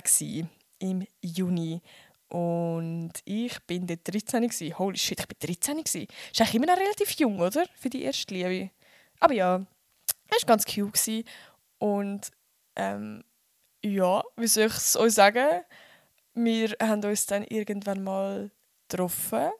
[0.00, 1.80] gewesen, im Juni.
[2.28, 4.78] Und ich bin dort 13 gewesen.
[4.78, 6.06] Holy shit, ich bin 13 gewesen.
[6.32, 7.66] Ist eigentlich immer noch relativ jung, oder?
[7.74, 8.70] Für die erste Liebe.
[9.20, 10.92] Aber ja, er war ganz cute.
[10.92, 11.24] Gewesen.
[11.78, 12.30] Und
[12.76, 13.22] ähm,
[13.84, 15.62] ja, wie soll ich es euch sagen?
[16.34, 18.50] Wir haben uns dann irgendwann mal
[18.88, 19.50] getroffen,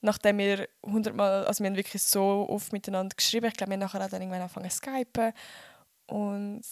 [0.00, 3.46] nachdem wir hundertmal, also wir haben wirklich so oft miteinander geschrieben.
[3.46, 5.32] Ich glaube, wir haben nachher dann irgendwann angefangen zu skypen.
[6.06, 6.62] Und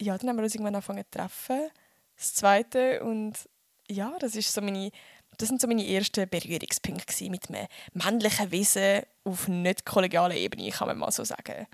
[0.00, 1.70] ja, dann haben wir uns irgendwann angefangen zu treffen.
[2.16, 3.48] Das Zweite und
[3.88, 4.90] ja, das ist so meine,
[5.38, 10.88] das sind so meine ersten Berührungspunkte mit einem männlichen Wesen auf nicht kollegialer Ebene, kann
[10.88, 11.66] man mal so sagen.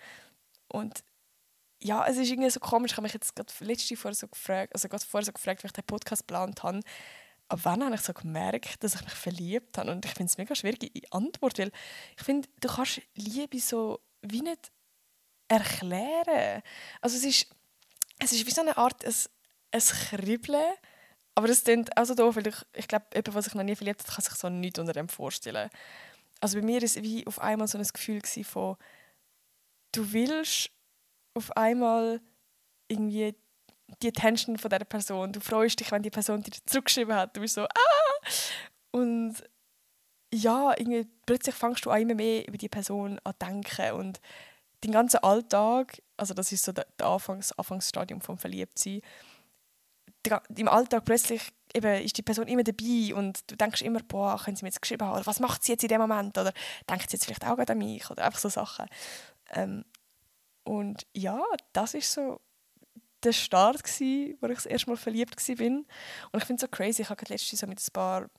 [0.68, 1.04] Und
[1.80, 4.74] ja, es ist irgendwie so komisch, ich habe mich jetzt gerade letzte vorher so gefragt,
[4.74, 6.80] also gerade vorher so gefragt, wie ich den Podcast geplant habe
[7.48, 9.90] ab wann habe ich so gemerkt, dass ich mich verliebt habe?
[9.90, 11.72] Und ich finde es mega schwierige Antwort, weil
[12.16, 14.70] ich finde, du kannst Liebe so wie nicht
[15.48, 16.62] erklären.
[17.00, 17.46] Also es ist,
[18.18, 19.14] es ist wie so eine Art ein,
[19.72, 20.74] ein Kribbeln,
[21.34, 24.00] Aber das klingt also doof, weil ich, ich glaube, jemand, der sich noch nie verliebt
[24.00, 25.70] hat, kann sich so nichts unter dem vorstellen.
[26.40, 28.76] Also bei mir war es wie auf einmal so ein Gefühl von,
[29.92, 30.70] du willst
[31.34, 32.20] auf einmal
[32.88, 33.34] irgendwie
[34.02, 35.32] die Attention von dieser Person.
[35.32, 37.36] Du freust dich, wenn die Person dir zurückgeschrieben hat.
[37.36, 38.28] Du bist so, ah!
[38.90, 39.36] Und
[40.32, 44.20] ja, irgendwie, plötzlich fängst du auch immer mehr über die Person an denken und
[44.84, 49.00] den ganzen Alltag, also das ist so der, der Anfangs, Anfangsstadium vom Verliebtsein,
[50.56, 51.42] im Alltag plötzlich
[51.74, 54.80] eben ist die Person immer dabei und du denkst immer, boah, können sie mir jetzt
[54.80, 56.52] geschrieben haben, oder was macht sie jetzt in dem Moment, oder
[56.88, 58.86] denkt sie jetzt vielleicht auch gerade an mich, oder einfach so Sachen.
[59.50, 59.84] Ähm,
[60.64, 62.40] und ja, das ist so
[63.22, 65.66] der Start gsi, wo ich das erste Mal verliebt war.
[65.66, 65.86] Und
[66.34, 68.30] ich finde es so crazy, ich habe letztens so mit ein paar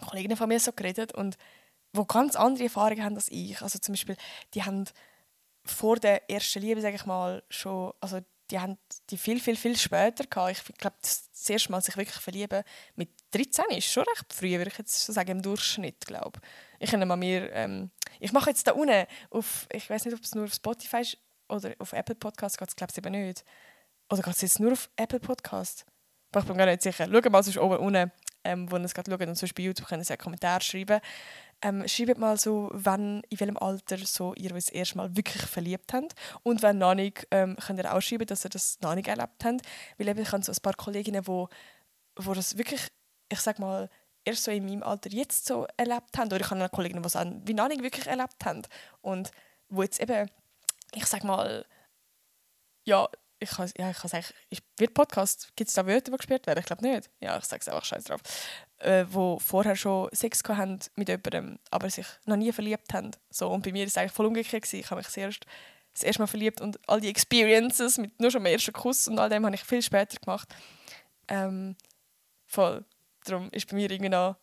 [0.00, 1.36] Kollegen von mir so geredet und
[1.92, 3.60] wo ganz andere Erfahrungen haben als ich.
[3.62, 4.16] Also zum Beispiel,
[4.54, 4.84] die haben
[5.64, 8.78] vor der ersten Liebe, sage ich mal, schon, also die haben
[9.10, 10.62] die viel, viel, viel später gehabt.
[10.68, 12.62] Ich glaube, das, erste Mal sich wirklich verlieben
[12.96, 16.40] mit 13 ist schon recht früh, würde ich jetzt so sagen, im Durchschnitt, glaube
[16.78, 16.92] ich.
[16.92, 20.44] erinnere mir, ähm, ich mache jetzt da unten auf, ich weiß nicht, ob es nur
[20.44, 23.44] auf Spotify ist oder auf Apple Podcasts geht es, glaube ich, eben nicht.
[24.10, 25.84] Oder geht es jetzt nur auf Apple Podcasts?
[26.36, 27.08] ich bin mir gar nicht sicher.
[27.10, 28.12] Schau mal, es ist oben unten,
[28.44, 31.00] ähm, wo ihr es gerade schaut und sonst bei YouTube können Sie einen Kommentar schreiben.
[31.62, 35.92] Ähm, schreibt mal so, wann, in welchem Alter so ihr das erste Mal wirklich verliebt
[35.92, 36.14] habt.
[36.42, 39.44] Und wenn noch nicht, ähm, könnt ihr auch schreiben, dass ihr das noch nicht erlebt
[39.44, 39.60] habt.
[39.98, 41.48] Weil eben, ich habe so ein paar Kolleginnen, wo,
[42.16, 42.80] wo das wirklich,
[43.28, 43.90] ich sag mal,
[44.24, 46.28] erst so in meinem Alter jetzt so erlebt haben.
[46.28, 48.62] Oder ich habe eine Kollegin, die es wie noch nicht wirklich erlebt haben.
[49.02, 49.30] Und
[49.68, 50.30] wo jetzt eben,
[50.94, 51.66] ich sag mal,
[52.84, 54.26] ja, ich kann, ja, ich kann sagen,
[54.76, 56.60] wird Podcast, gibt es da Wörter, die gespielt werden?
[56.60, 57.10] Ich glaube nicht.
[57.20, 58.20] Ja, ich sage es einfach scheiß drauf.
[58.80, 63.10] Äh, wo vorher schon Sex hatten mit jemandem, aber sich noch nie verliebt haben.
[63.28, 64.72] So, und bei mir war es eigentlich voll umgekehrt.
[64.72, 65.44] Ich habe mich zuerst
[65.92, 69.18] das erste Mal verliebt und all die Experiences mit nur schon dem ersten Kuss und
[69.18, 70.48] all dem habe ich viel später gemacht.
[71.28, 71.76] Ähm,
[72.46, 72.84] voll.
[73.24, 74.36] Darum ist bei mir irgendwie noch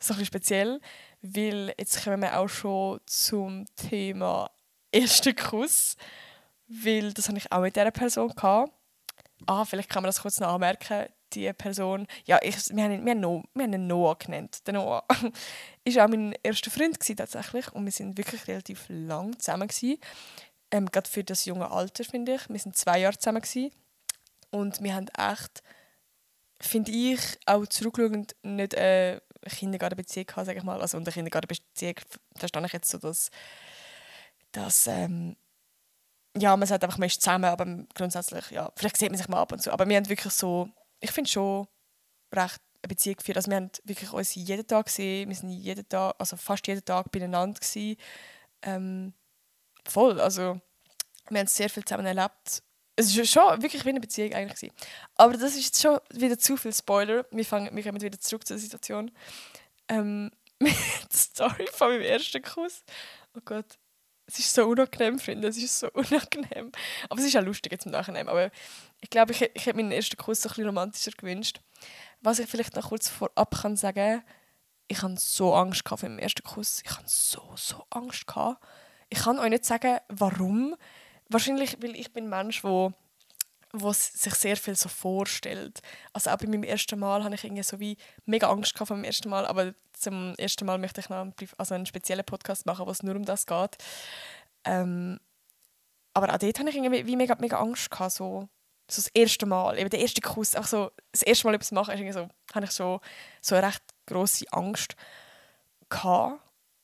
[0.00, 0.80] so ein speziell,
[1.22, 4.50] weil jetzt kommen wir auch schon zum Thema
[4.90, 5.96] ersten Kuss
[6.70, 8.28] weil das hatte ich auch mit dieser Person.
[8.28, 8.72] Gehabt.
[9.46, 11.06] Ah, vielleicht kann man das kurz noch anmerken.
[11.34, 14.66] Die Person, ja, ich, wir, haben ihn, wir, haben Noah, wir haben ihn Noah genannt.
[14.66, 19.38] Der Noah war auch mein erster Freund gewesen, tatsächlich und wir sind wirklich relativ lang
[19.38, 19.98] zusammen gewesen.
[20.70, 22.48] Ähm, gerade für das junge Alter, finde ich.
[22.48, 23.72] Wir sind zwei Jahre zusammen gewesen.
[24.50, 25.62] und wir haben echt,
[26.60, 30.80] finde ich, auch zurückschauend nicht eine Kindergartenbeziehung gehabt, sage ich mal.
[30.80, 31.96] Also unter Kindergartenbeziehung
[32.36, 33.30] verstehe ich jetzt so, dass,
[34.52, 35.36] dass ähm,
[36.36, 39.40] ja, man sagt einfach, man ist zusammen, aber grundsätzlich, ja, vielleicht sieht man sich mal
[39.40, 39.72] ab und zu.
[39.72, 40.68] Aber wir haben wirklich so,
[41.00, 41.66] ich finde schon
[42.32, 43.36] recht eine Beziehung geführt.
[43.36, 46.84] Also wir haben wirklich uns jeden Tag gesehen, wir sind jeden Tag, also fast jeden
[46.84, 47.96] Tag beieinander gewesen.
[48.62, 49.12] Ähm,
[49.86, 50.60] voll, also
[51.28, 52.62] wir haben sehr viel zusammen erlebt.
[52.96, 54.60] Es war schon wirklich wie eine Beziehung eigentlich.
[54.60, 54.74] Gewesen.
[55.16, 57.24] Aber das ist jetzt schon wieder zu viel Spoiler.
[57.30, 59.10] Wir, fangen, wir kommen wieder zurück zur Situation.
[59.88, 62.84] Ähm, die Story von meinem ersten Kuss.
[63.34, 63.79] Oh Gott
[64.32, 66.72] es ist so unangenehm, finde Es ist so unangenehm.
[67.08, 68.28] Aber es ist auch lustig jetzt im Nachhinein.
[68.28, 68.50] Aber
[69.00, 71.60] ich glaube, ich, ich hätte meinen ersten Kuss so ein bisschen romantischer gewünscht.
[72.20, 74.22] Was ich vielleicht noch kurz vorab kann sagen
[74.90, 76.82] ich hatte so Angst vor meinem ersten Kuss.
[76.84, 78.26] Ich hatte so, so Angst.
[78.26, 78.60] Gehabt.
[79.08, 80.74] Ich kann euch nicht sagen, warum.
[81.28, 82.92] Wahrscheinlich, weil ich bin ein Mensch, der
[83.72, 85.80] wo sich sehr viel so vorstellt.
[86.12, 89.04] Also auch bei meinem ersten Mal hatte ich irgendwie so wie mega Angst vor meinem
[89.04, 92.86] ersten Mal, aber zum ersten Mal möchte ich noch einen, also einen speziellen Podcast machen,
[92.86, 93.76] wo es nur um das geht.
[94.64, 95.20] Ähm,
[96.14, 98.48] aber auch dort hatte ich irgendwie wie mega, mega Angst gehabt, so,
[98.90, 102.12] so das erste Mal, eben der erste Kuss, auch so das erste Mal etwas machen,
[102.12, 103.00] so, hatte ich so,
[103.40, 104.96] so eine recht grosse Angst
[105.88, 106.40] gehabt.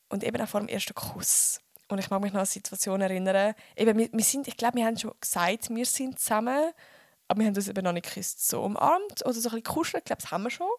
[0.09, 1.59] und eben auch vor dem ersten Kuss.
[1.89, 3.53] Und ich mag mich noch an eine Situation erinnern.
[3.75, 6.71] Eben, wir, wir sind, ich glaube, wir haben schon gesagt, wir sind zusammen,
[7.27, 8.47] aber wir haben uns eben noch nicht geküsst.
[8.47, 10.01] So umarmt oder so ein bisschen kuschelt.
[10.01, 10.69] Ich glaube, das haben wir schon.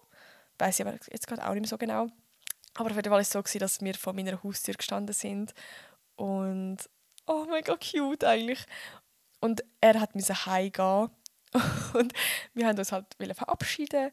[0.59, 2.09] Weiß ich aber jetzt gerade auch nicht mehr so genau.
[2.75, 5.55] Aber auf jeden Fall war es so, dass wir vor meiner Haustür gestanden sind.
[6.17, 6.79] Und
[7.27, 8.65] oh mega cute eigentlich.
[9.41, 11.11] Und er hat müssen heimgehen.
[11.95, 12.13] und
[12.55, 14.11] wir haben uns halt verabschieden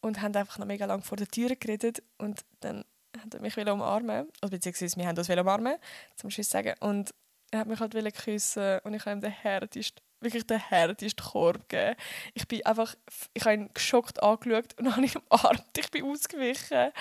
[0.00, 2.02] und haben einfach noch mega lange vor der Tür geredet.
[2.18, 2.84] Und dann
[3.20, 5.76] hat mich umarmen also beziehungsweise wir haben uns umarmen
[6.16, 7.12] zum Tschüss sagen und
[7.52, 11.68] er hat mich halt küssen und ich habe ihm den härtesten, wirklich den härtesten Korb
[11.68, 11.96] gegeben.
[12.32, 12.94] Ich bin einfach,
[13.34, 15.64] ich habe ihn geschockt angeschaut und habe ihn umarmt.
[15.76, 16.92] Ich bin ausgewichen.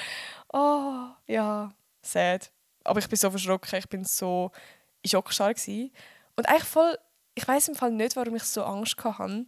[0.52, 1.72] Oh, ja,
[2.02, 2.52] sad.
[2.84, 4.52] Aber ich bin so verschrocken, ich bin so
[5.04, 5.56] in Schockstarre
[6.36, 6.98] Und eigentlich voll,
[7.36, 9.46] ich weiß im Fall nicht, warum ich so Angst hatte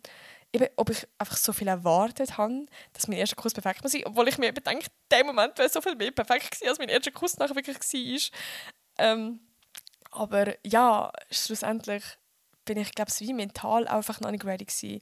[0.54, 4.28] eben, ob ich einfach so viel erwartet habe, dass mein erster Kuss perfekt muss Obwohl
[4.28, 7.12] ich mir eben denke, dem Moment wäre so viel mehr perfekt gewesen, als mein erster
[7.12, 8.40] Kuss nachher wirklich war.
[9.00, 9.40] Ähm,
[10.12, 12.04] aber ja, schlussendlich
[12.66, 15.02] bin ich, glaube ich, wie mental einfach noch nicht ready gewesen.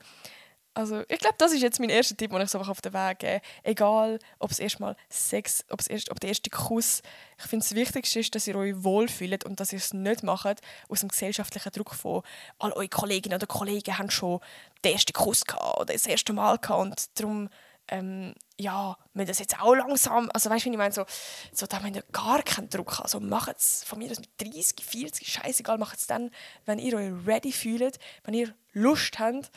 [0.73, 3.19] Also ich glaube, das ist jetzt mein erster Tipp, den ich so auf den Weg
[3.19, 3.41] gebe.
[3.63, 7.01] Egal, ob es erstmal Sex, ob es erst, ob der erste Kuss.
[7.37, 10.61] Ich finde, das Wichtigste ist, dass ihr euch wohlfühlt und dass ihr es nicht macht
[10.87, 12.23] aus dem gesellschaftlichen Druck von
[12.59, 14.39] all eure Kolleginnen oder Kollegen haben schon
[14.85, 17.49] den ersten Kuss gehabt oder das erste Mal gehabt und darum
[17.91, 21.05] ähm, ja, wir das jetzt auch langsam, also weißt du, wie ich meine, so,
[21.51, 24.83] so da haben wir gar keinen Druck Also macht es von mir aus mit 30,
[24.83, 26.31] 40, scheißegal, macht es dann,
[26.65, 29.51] wenn ihr euch ready fühlt, wenn ihr Lust habt.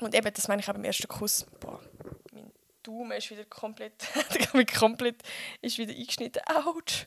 [0.00, 1.46] Und eben, das meine ich auch beim ersten Kuss.
[1.60, 1.80] Boah,
[2.32, 2.50] mein
[2.82, 3.94] Daumen ist wieder komplett,
[4.78, 5.22] komplett
[5.60, 6.42] ist wieder eingeschnitten.
[6.46, 7.06] Autsch.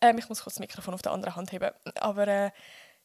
[0.00, 1.70] Ähm, ich muss kurz das Mikrofon auf der anderen Hand heben.
[1.96, 2.50] Aber äh,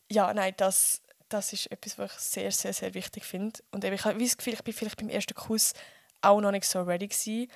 [0.10, 3.60] ja, nein, das, das ist etwas, was ich sehr, sehr, sehr wichtig finde.
[3.72, 5.74] Und eben, ich habe das Gefühl, ich bin vielleicht beim ersten Kuss
[6.22, 7.52] auch noch nicht so ready gewesen.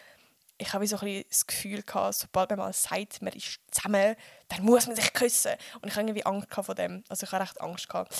[0.57, 4.15] Ich habe so ein das Gefühl gehabt, sobald man mal sagt, man ist zusammen,
[4.49, 5.53] dann muss man sich küssen.
[5.81, 7.03] Und ich hatte irgendwie Angst vor dem.
[7.09, 8.13] Also ich hatte recht Angst gehabt.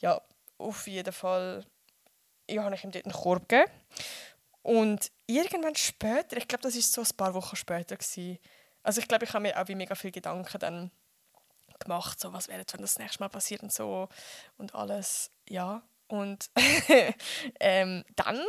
[0.00, 0.20] Ja,
[0.58, 1.64] auf jeden Fall
[2.48, 3.70] ja, habe ich ihm dort einen Korb gegeben.
[4.62, 8.38] Und irgendwann später, ich glaube, das war so ein paar Wochen später, gewesen.
[8.82, 10.90] also ich glaube, ich habe mir auch wie mega viele Gedanken dann
[11.78, 14.08] gemacht, so was wäre, wenn das, nächste Mal passiert und so
[14.56, 15.82] und alles, ja.
[16.08, 16.50] Und
[17.60, 18.40] ähm, dann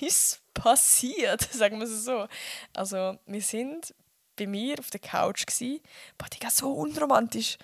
[0.00, 2.26] ist passiert, sagen wir es so.
[2.74, 3.94] Also wir sind
[4.36, 5.82] bei mir auf der Couch gsi.
[6.16, 7.58] Boah, die so unromantisch.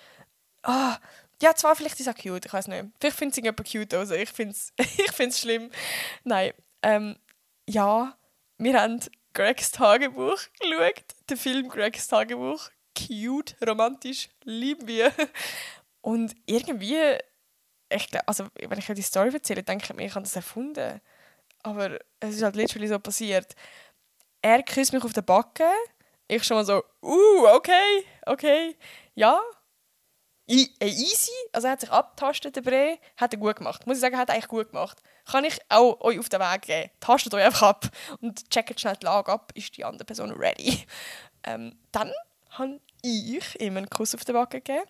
[0.61, 0.97] Ah,
[1.41, 2.85] ja, zwar vielleicht ist auch cute, ich weiß nicht.
[2.99, 5.71] Vielleicht findet sie jemand cute, also ich finde es ich find's schlimm.
[6.23, 7.17] Nein, ähm,
[7.67, 8.17] ja,
[8.57, 8.99] wir haben
[9.33, 12.69] Gregs Tagebuch geschaut, den Film Gregs Tagebuch.
[12.97, 15.13] Cute, romantisch, lieben wir.
[16.01, 16.97] Und irgendwie
[17.89, 21.01] ich glaub, also wenn ich die Story erzähle, denke ich mir, ich habe das erfunden.
[21.63, 23.55] Aber es ist halt literally so passiert.
[24.41, 25.65] Er küsst mich auf den Backen.
[26.27, 28.77] Ich schon mal so, uh, okay, okay,
[29.15, 29.39] ja.
[30.49, 31.31] Äh, easy.
[31.53, 32.97] Also er hat sich abtastet, der Bre.
[33.17, 33.85] Hat er gut gemacht.
[33.85, 34.97] Muss ich sagen, hat er eigentlich gut gemacht.
[35.25, 36.89] Kann ich auch euch auf den Weg geben.
[36.99, 37.89] Tastet euch einfach ab
[38.21, 39.51] und checkt schnell die Lage ab.
[39.53, 40.85] Ist die andere Person ready?
[41.43, 42.11] Ähm, dann
[42.49, 44.83] habe ich ihm einen Kuss auf den Backen gegeben.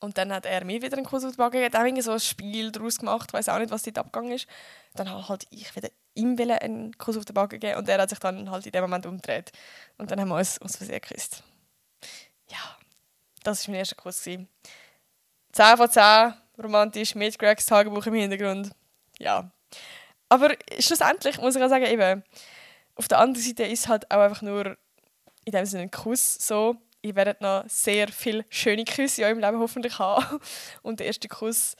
[0.00, 1.72] Und dann hat er mir wieder einen Kuss auf die Backe gegeben.
[1.72, 3.32] Dann haben so ein Spiel daraus gemacht.
[3.32, 4.46] Weiß auch nicht, was dort abgegangen ist.
[4.94, 7.78] Dann habe halt ich wieder ihm einen Kuss auf die Backe gegeben.
[7.78, 9.50] Und er hat sich dann halt in dem Moment umgedreht.
[9.98, 11.42] Und dann haben wir uns, uns Versehen geküsst.
[12.48, 12.77] Ja,
[13.48, 14.22] das war mein erster Kuss.
[14.22, 14.46] 10
[15.52, 18.70] von 10, romantisch, mit Gregs Tagebuch im Hintergrund.
[19.18, 19.50] Ja.
[20.28, 22.22] Aber schlussendlich muss ich auch sagen, eben,
[22.94, 24.76] auf der anderen Seite ist halt auch einfach nur
[25.44, 29.38] in dem Sinne ein Kuss so ihr werdet noch sehr viele schöne Küsse in eurem
[29.38, 30.40] Leben hoffentlich haben.
[30.82, 31.76] Und der erste Kuss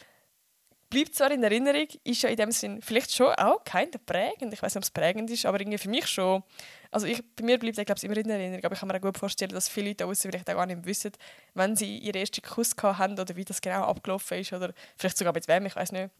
[0.90, 4.52] bleibt zwar in Erinnerung, ist ja in dem Sinn vielleicht schon auch kein prägend.
[4.52, 6.42] Ich weiß nicht, ob es prägend ist, aber irgendwie für mich schon.
[6.90, 8.64] Also ich, bei mir bleibt er, glaube ich, immer in Erinnerung.
[8.64, 10.84] Aber ich kann mir auch gut vorstellen, dass viele da draußen vielleicht auch gar nicht
[10.86, 11.12] wissen,
[11.54, 14.52] wenn sie ihren ersten Kuss haben oder wie das genau abgelaufen ist.
[14.52, 16.10] Oder vielleicht sogar mit wem, ich weiß nicht.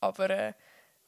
[0.00, 0.52] Aber äh,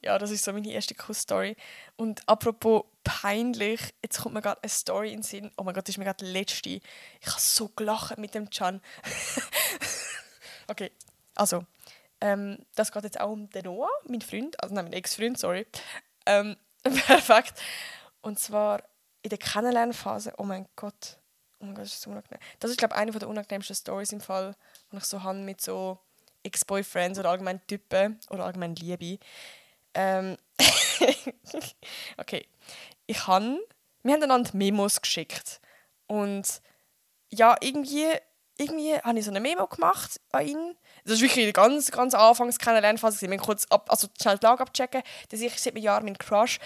[0.01, 1.55] ja, das ist so meine erste Kuss-Story.
[1.97, 5.51] Und apropos peinlich, jetzt kommt mir gerade eine Story in den Sinn.
[5.57, 6.69] Oh mein Gott, das ist mir gerade die letzte.
[6.69, 8.81] Ich habe so gelacht mit dem Chan.
[10.67, 10.91] okay,
[11.35, 11.65] also,
[12.21, 15.65] ähm, das geht jetzt auch um den Noah, mein Freund, also nein, mein Ex-Freund, sorry.
[16.25, 17.61] Ähm, perfekt.
[18.21, 18.83] Und zwar
[19.21, 21.17] in der Kennenlernphase, oh mein Gott,
[21.59, 22.39] oh mein Gott, das ist so unangenehm.
[22.59, 24.55] Das ist, glaube ich, eine der unangenehmsten Stories im Fall,
[24.91, 25.99] die ich so habe mit so
[26.43, 29.19] Ex-Boyfriends oder allgemein Typen oder allgemein Liebe.
[29.93, 30.37] Ähm,
[32.17, 32.47] okay.
[33.07, 33.59] Ich han,
[34.03, 35.59] wir haben einander Memos geschickt.
[36.07, 36.61] Und
[37.29, 38.07] ja, irgendwie,
[38.57, 40.77] irgendwie habe ich so eine Memo gemacht an ihn.
[41.03, 45.01] Das ist wirklich ganz, ganz anfangs kennenlernen, Ich kurz ab, also schnell die Lage abchecken.
[45.29, 46.59] Das ist seit einem Jahr mein Crush.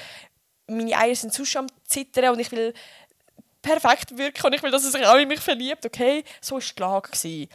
[0.68, 2.74] Meine Eier sind zu am Zittern und ich will
[3.62, 5.86] perfekt wirken und ich will, dass er sich auch in mich verliebt.
[5.86, 7.10] Okay, so war die Lage.
[7.12, 7.50] Gewesen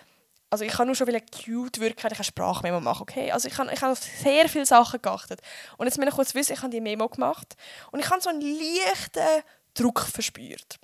[0.50, 3.30] also ich kann nur schon cute wirken, ich kann Sprachmemo machen, okay?
[3.30, 5.40] Also ich habe ich hab auf sehr viele Sachen geachtet.
[5.76, 7.56] Und jetzt möchte ich kurz wissen, ich habe die Memo gemacht
[7.90, 9.42] und ich habe so einen leichten
[9.74, 10.78] Druck verspürt.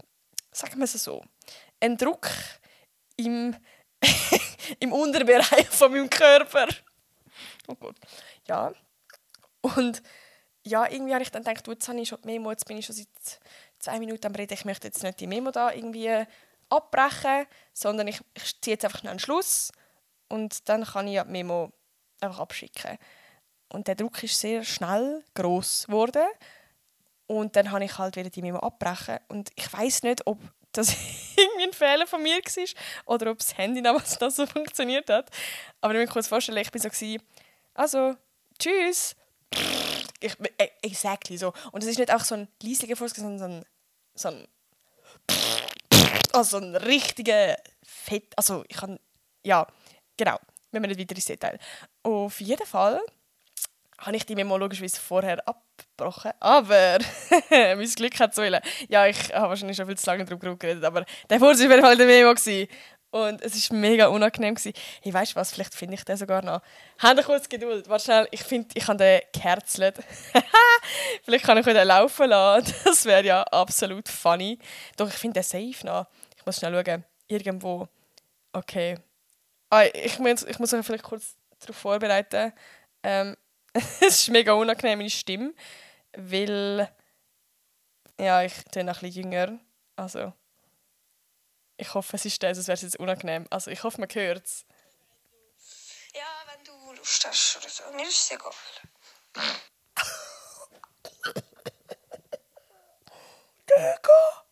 [0.52, 1.24] Sagen wir es so.
[1.80, 2.28] Ein Druck
[3.16, 3.56] im,
[4.80, 6.66] im Unterbereich von meinem Körper.
[7.66, 7.96] Oh Gott.
[8.46, 8.72] Ja.
[9.60, 10.02] Und
[10.64, 12.86] ja, irgendwie habe ich dann gedacht, jetzt habe ich schon die Memo, jetzt bin ich
[12.86, 13.40] schon seit
[13.78, 16.24] zwei Minuten am Reden, ich möchte jetzt nicht die Memo da irgendwie
[16.70, 19.72] abbrechen, sondern ich, ich ziehe jetzt einfach schnell einen Schluss
[20.28, 21.70] und dann kann ich ja die Memo
[22.20, 22.98] einfach abschicken.
[23.68, 26.26] Und der Druck ist sehr schnell groß geworden
[27.26, 30.38] und dann habe ich halt wieder die Memo abbrechen und ich weiß nicht, ob
[30.72, 30.88] das
[31.74, 35.30] Fehler von mir war oder ob das Handy damals das so funktioniert hat.
[35.80, 37.18] Aber ich muss mir kurz vorstellen, ich war so,
[37.74, 38.16] also,
[38.58, 39.16] tschüss.
[40.20, 41.52] Ich, äh, exactly so.
[41.72, 43.64] Und es ist nicht einfach so ein leislicher Fuß, sondern so ein,
[44.14, 44.48] so ein
[46.34, 48.32] also ein richtiger Fett.
[48.36, 48.98] Also ich kann.
[49.44, 49.66] Ja,
[50.16, 50.38] genau.
[50.70, 51.58] Wenn wir nicht weiter ins Detail.
[52.02, 53.00] Auf jeden Fall
[53.98, 55.62] habe ich die Memo logischerweise vorher ab,
[55.94, 56.32] abgebrochen.
[56.40, 56.98] Aber
[57.50, 58.60] mein Glück hat Säule.
[58.88, 61.70] Ja, ich habe wahrscheinlich schon viel zu lange darüber geredet, aber der Furz war auf
[61.70, 62.34] jeden Fall der Memo.
[63.10, 64.56] Und es war mega unangenehm.
[64.56, 64.72] Gewesen.
[65.00, 65.52] Hey, weißt du was?
[65.52, 66.60] Vielleicht finde ich den sogar noch.
[66.98, 67.88] Habt ihr kurz Geduld?
[67.88, 68.28] Warte schnell.
[68.32, 69.98] Ich finde, ich habe den geherzelt.
[71.22, 72.74] Vielleicht kann ich den laufen lassen.
[72.84, 74.58] Das wäre ja absolut funny.
[74.96, 76.08] Doch, ich finde den safe noch.
[76.36, 77.04] Ich muss schnell schauen.
[77.28, 77.86] Irgendwo.
[78.52, 78.98] Okay.
[79.70, 82.52] Ah, ich, muss, ich muss euch vielleicht kurz darauf vorbereiten.
[83.04, 83.36] Ähm,
[84.00, 85.52] es ist mega unangenehm, meine Stimme.
[86.12, 86.88] Weil.
[88.18, 89.58] Ja, ich bin noch ein bisschen jünger.
[89.96, 90.32] Also.
[91.76, 93.46] Ich hoffe, es ist das, sonst wäre es jetzt unangenehm.
[93.50, 94.64] Also, ich hoffe, man hört es.
[96.14, 97.82] Ja, wenn du Lust hast oder so.
[97.96, 98.52] Mir ist es egal.
[103.68, 104.44] Digga!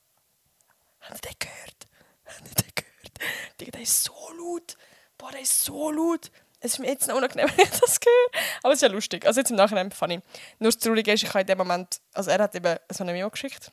[1.01, 1.87] Habt ihr den gehört?
[2.27, 3.61] Habt ihr den gehört?
[3.61, 4.77] Digga, der ist so laut.
[5.17, 6.33] Boah, der ist so laut.
[6.63, 8.41] Es ist mir jetzt noch unangenehm, wenn ich das höre.
[8.63, 9.27] Aber es ist ja lustig.
[9.27, 10.21] Also jetzt im Nachhinein funny.
[10.59, 12.01] Nur das Traurige ist, ich habe in dem Moment...
[12.15, 13.73] Also er hat eben so eine Memo geschickt.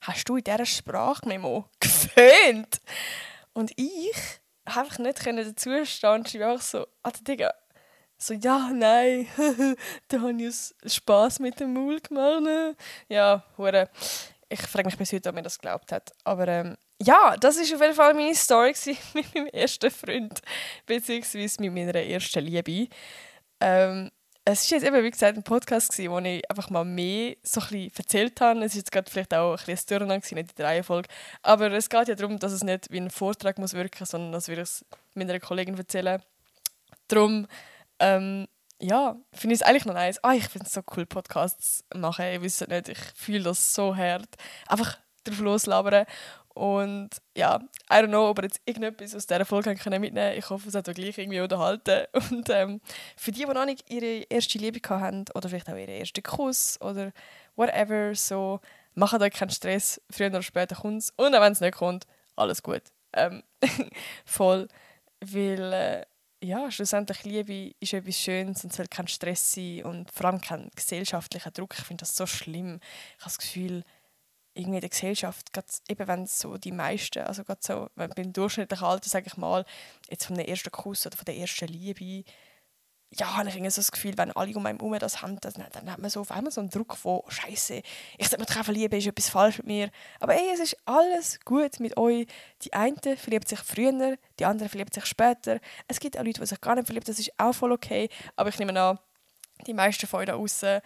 [0.00, 2.80] Hast du in dieser Sprachmemo geföhnt?
[3.52, 4.12] Und ich
[4.68, 7.54] habe einfach nicht dazu stehen und schreibe einfach so, Alter Digga,
[8.18, 9.28] so, ja, nein,
[10.08, 12.76] da habe ich Spass mit dem Maul gemacht.
[13.08, 13.90] Ja, hure.
[14.48, 16.12] Ich frage mich bis heute, ob mir das geglaubt hat.
[16.24, 18.74] Aber ähm, ja, das ist auf jeden Fall meine Story
[19.14, 20.40] mit meinem ersten Freund,
[20.86, 22.88] beziehungsweise mit meiner ersten Liebe.
[23.60, 24.10] Ähm,
[24.48, 27.60] es ist jetzt eben, wie gesagt, ein Podcast, gewesen, wo ich einfach mal mehr so
[27.60, 28.60] ein bisschen erzählt habe.
[28.60, 31.08] Es ist jetzt gerade vielleicht auch ein bisschen ein Durcheinander, nicht die Reihenfolge.
[31.42, 34.46] Aber es geht ja darum, dass es nicht wie ein Vortrag muss wirken, sondern dass
[34.46, 36.22] wir es meiner Kollegin erzählen.
[37.08, 37.48] Darum
[37.98, 38.46] ähm,
[38.80, 40.22] ja, finde ich es eigentlich noch nice.
[40.22, 42.26] Ah, ich finde es so cool, Podcasts machen.
[42.26, 44.28] Ich weiß nicht, ich fühle das so hart.
[44.68, 46.06] Einfach drauf loslabern.
[46.56, 50.38] Und ja, I don't know, ob ihr jetzt irgendetwas aus dieser Folge mitnehmen könnt.
[50.38, 52.06] Ich hoffe, es hat euch gleich irgendwie unterhalten.
[52.30, 52.80] Und ähm,
[53.14, 56.80] für die, die noch nicht ihre erste Liebe haben oder vielleicht auch ihren ersten Kuss
[56.80, 57.12] oder
[57.56, 58.60] whatever, so,
[58.94, 60.00] macht euch keinen Stress.
[60.10, 61.10] Früher oder später kommt es.
[61.16, 62.84] Und auch wenn es nicht kommt, alles gut.
[63.12, 63.42] Ähm,
[64.24, 64.66] voll.
[65.20, 66.06] Weil äh,
[66.42, 70.70] ja, schlussendlich Liebe ist etwas Schönes und soll kein Stress sein und vor allem kein
[70.74, 71.74] gesellschaftlicher Druck.
[71.78, 72.80] Ich finde das so schlimm.
[73.18, 73.84] Ich habe das Gefühl,
[74.56, 75.50] irgendwie in der Gesellschaft,
[75.88, 79.64] eben wenn so die meisten, also gerade so beim durchschnittlichen Alter, sage ich mal,
[80.08, 82.24] jetzt von der ersten Kuss oder von der ersten Liebe,
[83.10, 85.52] ja, habe ich irgendwie so das Gefühl, wenn alle um einen herum das haben, dann,
[85.72, 87.82] dann hat man so auf einmal so einen Druck von «Scheiße,
[88.18, 89.90] ich sollte mich treffen lieben, ist etwas falsch mit mir».
[90.18, 92.26] Aber ey, es ist alles gut mit euch.
[92.62, 95.60] Die einen verliebt sich früher, die anderen verliebt sich später.
[95.86, 98.08] Es gibt auch Leute, die sich gar nicht verlieben, das ist auch voll okay.
[98.34, 98.98] Aber ich nehme an,
[99.66, 100.80] die meisten von euch da draussen,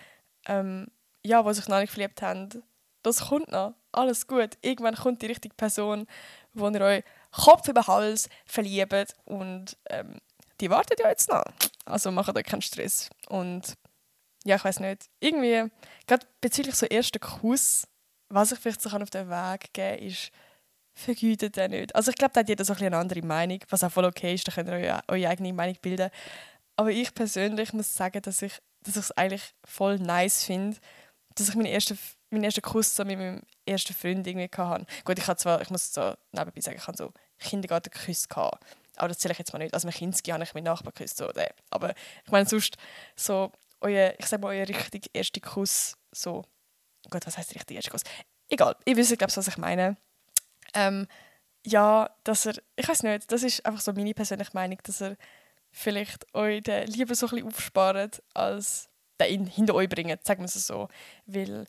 [0.47, 0.89] ähm,
[1.25, 2.63] ja, die sich noch nicht verliebt haben,
[3.03, 3.75] das kommt noch.
[3.93, 4.59] Alles gut.
[4.63, 6.07] Irgendwann kommt die richtige Person,
[6.53, 10.21] wo ihr euch Kopf über Hals verliebt und ähm,
[10.61, 11.45] die wartet ja jetzt noch.
[11.85, 13.09] Also macht euch keinen Stress.
[13.29, 13.75] Und
[14.45, 15.09] ja, ich weiß nicht.
[15.21, 15.71] Irgendwie,
[16.07, 17.87] gerade bezüglich so ersten Kuss,
[18.29, 20.31] was ich vielleicht so auf den Weg geben kann, ist,
[20.93, 21.95] vergütet den nicht.
[21.95, 24.35] Also ich glaube, da hat jeder so ein eine andere Meinung, was auch voll okay
[24.35, 26.11] ist, da könnt ihr eure, eure eigene Meinung bilden.
[26.77, 30.77] Aber ich persönlich muss sagen, dass ich dass es eigentlich voll nice finde,
[31.35, 31.99] dass ich meinen ersten,
[32.31, 34.87] meinen ersten Kuss so mit meinem ersten Freund irgendwie hatte.
[35.05, 38.65] Gut, ich, zwar, ich muss so nebenbei sagen, ich hatte so Kindergartenküsse gehabt.
[38.97, 39.75] Aber das zähle ich jetzt mal nicht.
[39.75, 41.17] Also mit Kinski habe ich meinen Nachbarn geküsst.
[41.17, 41.31] So,
[41.71, 42.77] Aber ich meine, sonst
[43.17, 46.45] so, euer, ich sage mal, euer richtig erster Kuss, so,
[47.09, 48.03] Gott, was heißt richtig erster Kuss?
[48.49, 49.97] Egal, ihr wisst, glaube was ich meine.
[50.75, 51.07] Ähm,
[51.65, 55.17] ja, dass er, ich weiß nicht, das ist einfach so meine persönliche Meinung, dass er
[55.71, 58.89] vielleicht euch lieber so ein bisschen aufspart, als
[59.21, 60.89] den hinter euch bringt, sagen wir es so.
[61.27, 61.67] Weil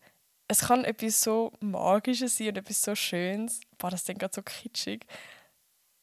[0.52, 3.62] es kann etwas so Magisches sein und etwas so Schönes.
[3.78, 5.06] Boah, das klingt gerade so kitschig.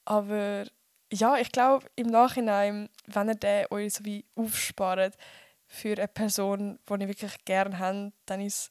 [0.06, 0.64] Aber
[1.12, 5.18] ja, ich glaube, im Nachhinein, wenn ihr den euch so wie aufspart
[5.66, 8.70] für eine Person, die ihr wirklich gerne habt, dann ist es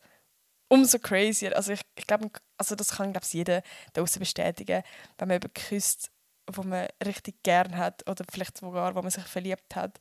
[0.67, 1.55] umso crazier.
[1.55, 3.61] Also ich, ich glaube, also das kann glaube jeder
[3.93, 4.81] daraus bestätigen,
[5.19, 6.09] wenn man jemanden küsst,
[6.51, 9.99] wo man richtig gerne hat oder vielleicht sogar, wo man sich verliebt hat,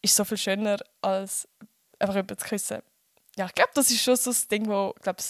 [0.00, 1.46] ist so viel schöner als
[1.98, 2.82] einfach jemanden zu küssen.
[3.40, 5.22] Ja, ich glaube, das ist schon so das Ding, wo glaube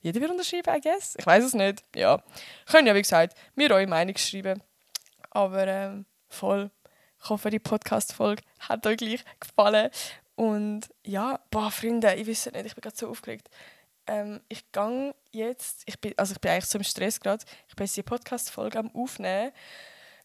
[0.00, 1.14] jeder wird unterschreiben, I guess.
[1.16, 1.84] Ich weiß es nicht.
[1.94, 2.20] Ja,
[2.66, 4.60] können ja wie gesagt mir eure Meinung schreiben.
[5.30, 6.72] Aber ähm, voll.
[7.22, 9.92] Ich hoffe, die Podcast-Folge hat euch gleich gefallen.
[10.34, 13.48] Und ja, boah, Freunde, ich weiß nicht, ich bin gerade so aufgeregt.
[14.08, 17.76] Ähm, ich gehe jetzt, ich bin, also ich bin eigentlich so im Stress gerade, ich
[17.76, 19.52] bin jetzt die Podcast-Folge am Aufnehmen,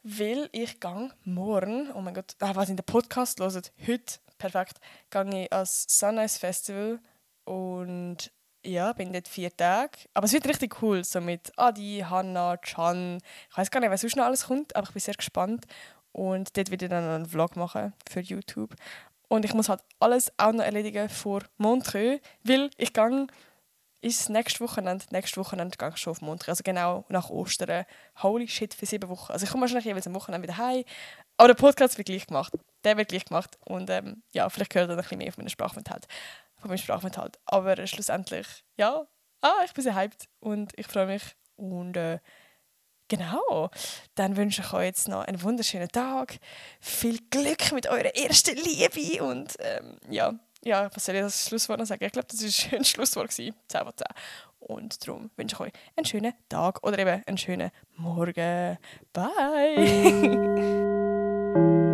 [0.02, 4.80] weil ich gehe morgen, oh mein Gott, ah, was in der Podcast hört, heute, perfekt,
[5.12, 7.00] gehe ich als Sunrise Festival
[7.48, 8.32] und
[8.66, 10.00] ja, bin dort vier Tage.
[10.14, 13.20] Aber es wird richtig cool, so mit Adi, Hanna, Chan.
[13.50, 15.66] Ich weiß gar nicht, was sonst noch alles kommt, aber ich bin sehr gespannt.
[16.12, 18.76] Und dort werde ich dann einen Vlog machen für YouTube.
[19.30, 23.28] Und ich muss halt alles auch noch erledigen vor Montreux, weil ich gehe
[24.02, 27.86] ist nächstes Wochenende, nächstes Wochenende gehe ich schon auf Montreux, also genau nach Ostern.
[28.22, 29.32] Holy shit, für sieben Wochen.
[29.32, 30.84] Also ich komme wahrscheinlich jeweils am Wochenende wieder heim,
[31.38, 32.54] aber der Podcast wird gleich gemacht.
[32.84, 35.44] Der wird gleich gemacht und ähm, ja, vielleicht gehört ihr noch ein bisschen mehr von
[35.44, 36.08] meinem Sprachaufenthalt.
[36.60, 37.40] Von meinem Sprachaufenthalt.
[37.46, 38.48] Aber äh, schlussendlich,
[38.78, 39.08] ja,
[39.42, 42.20] ah, ich bin sehr hyped und ich freue mich und äh,
[43.10, 43.70] Genau.
[44.16, 46.40] Dann wünsche ich euch jetzt noch einen wunderschönen Tag.
[46.82, 50.34] Viel Glück mit eurer ersten Liebe und ähm, ja,
[50.64, 52.04] ja, was soll ich das Schlusswort noch sagen?
[52.04, 53.32] Ich glaube, das war ein Schlusswort.
[53.32, 54.08] 10 von 10.
[54.60, 58.78] Und darum wünsche ich euch einen schönen Tag oder eben einen schönen Morgen.
[59.14, 59.78] Bye!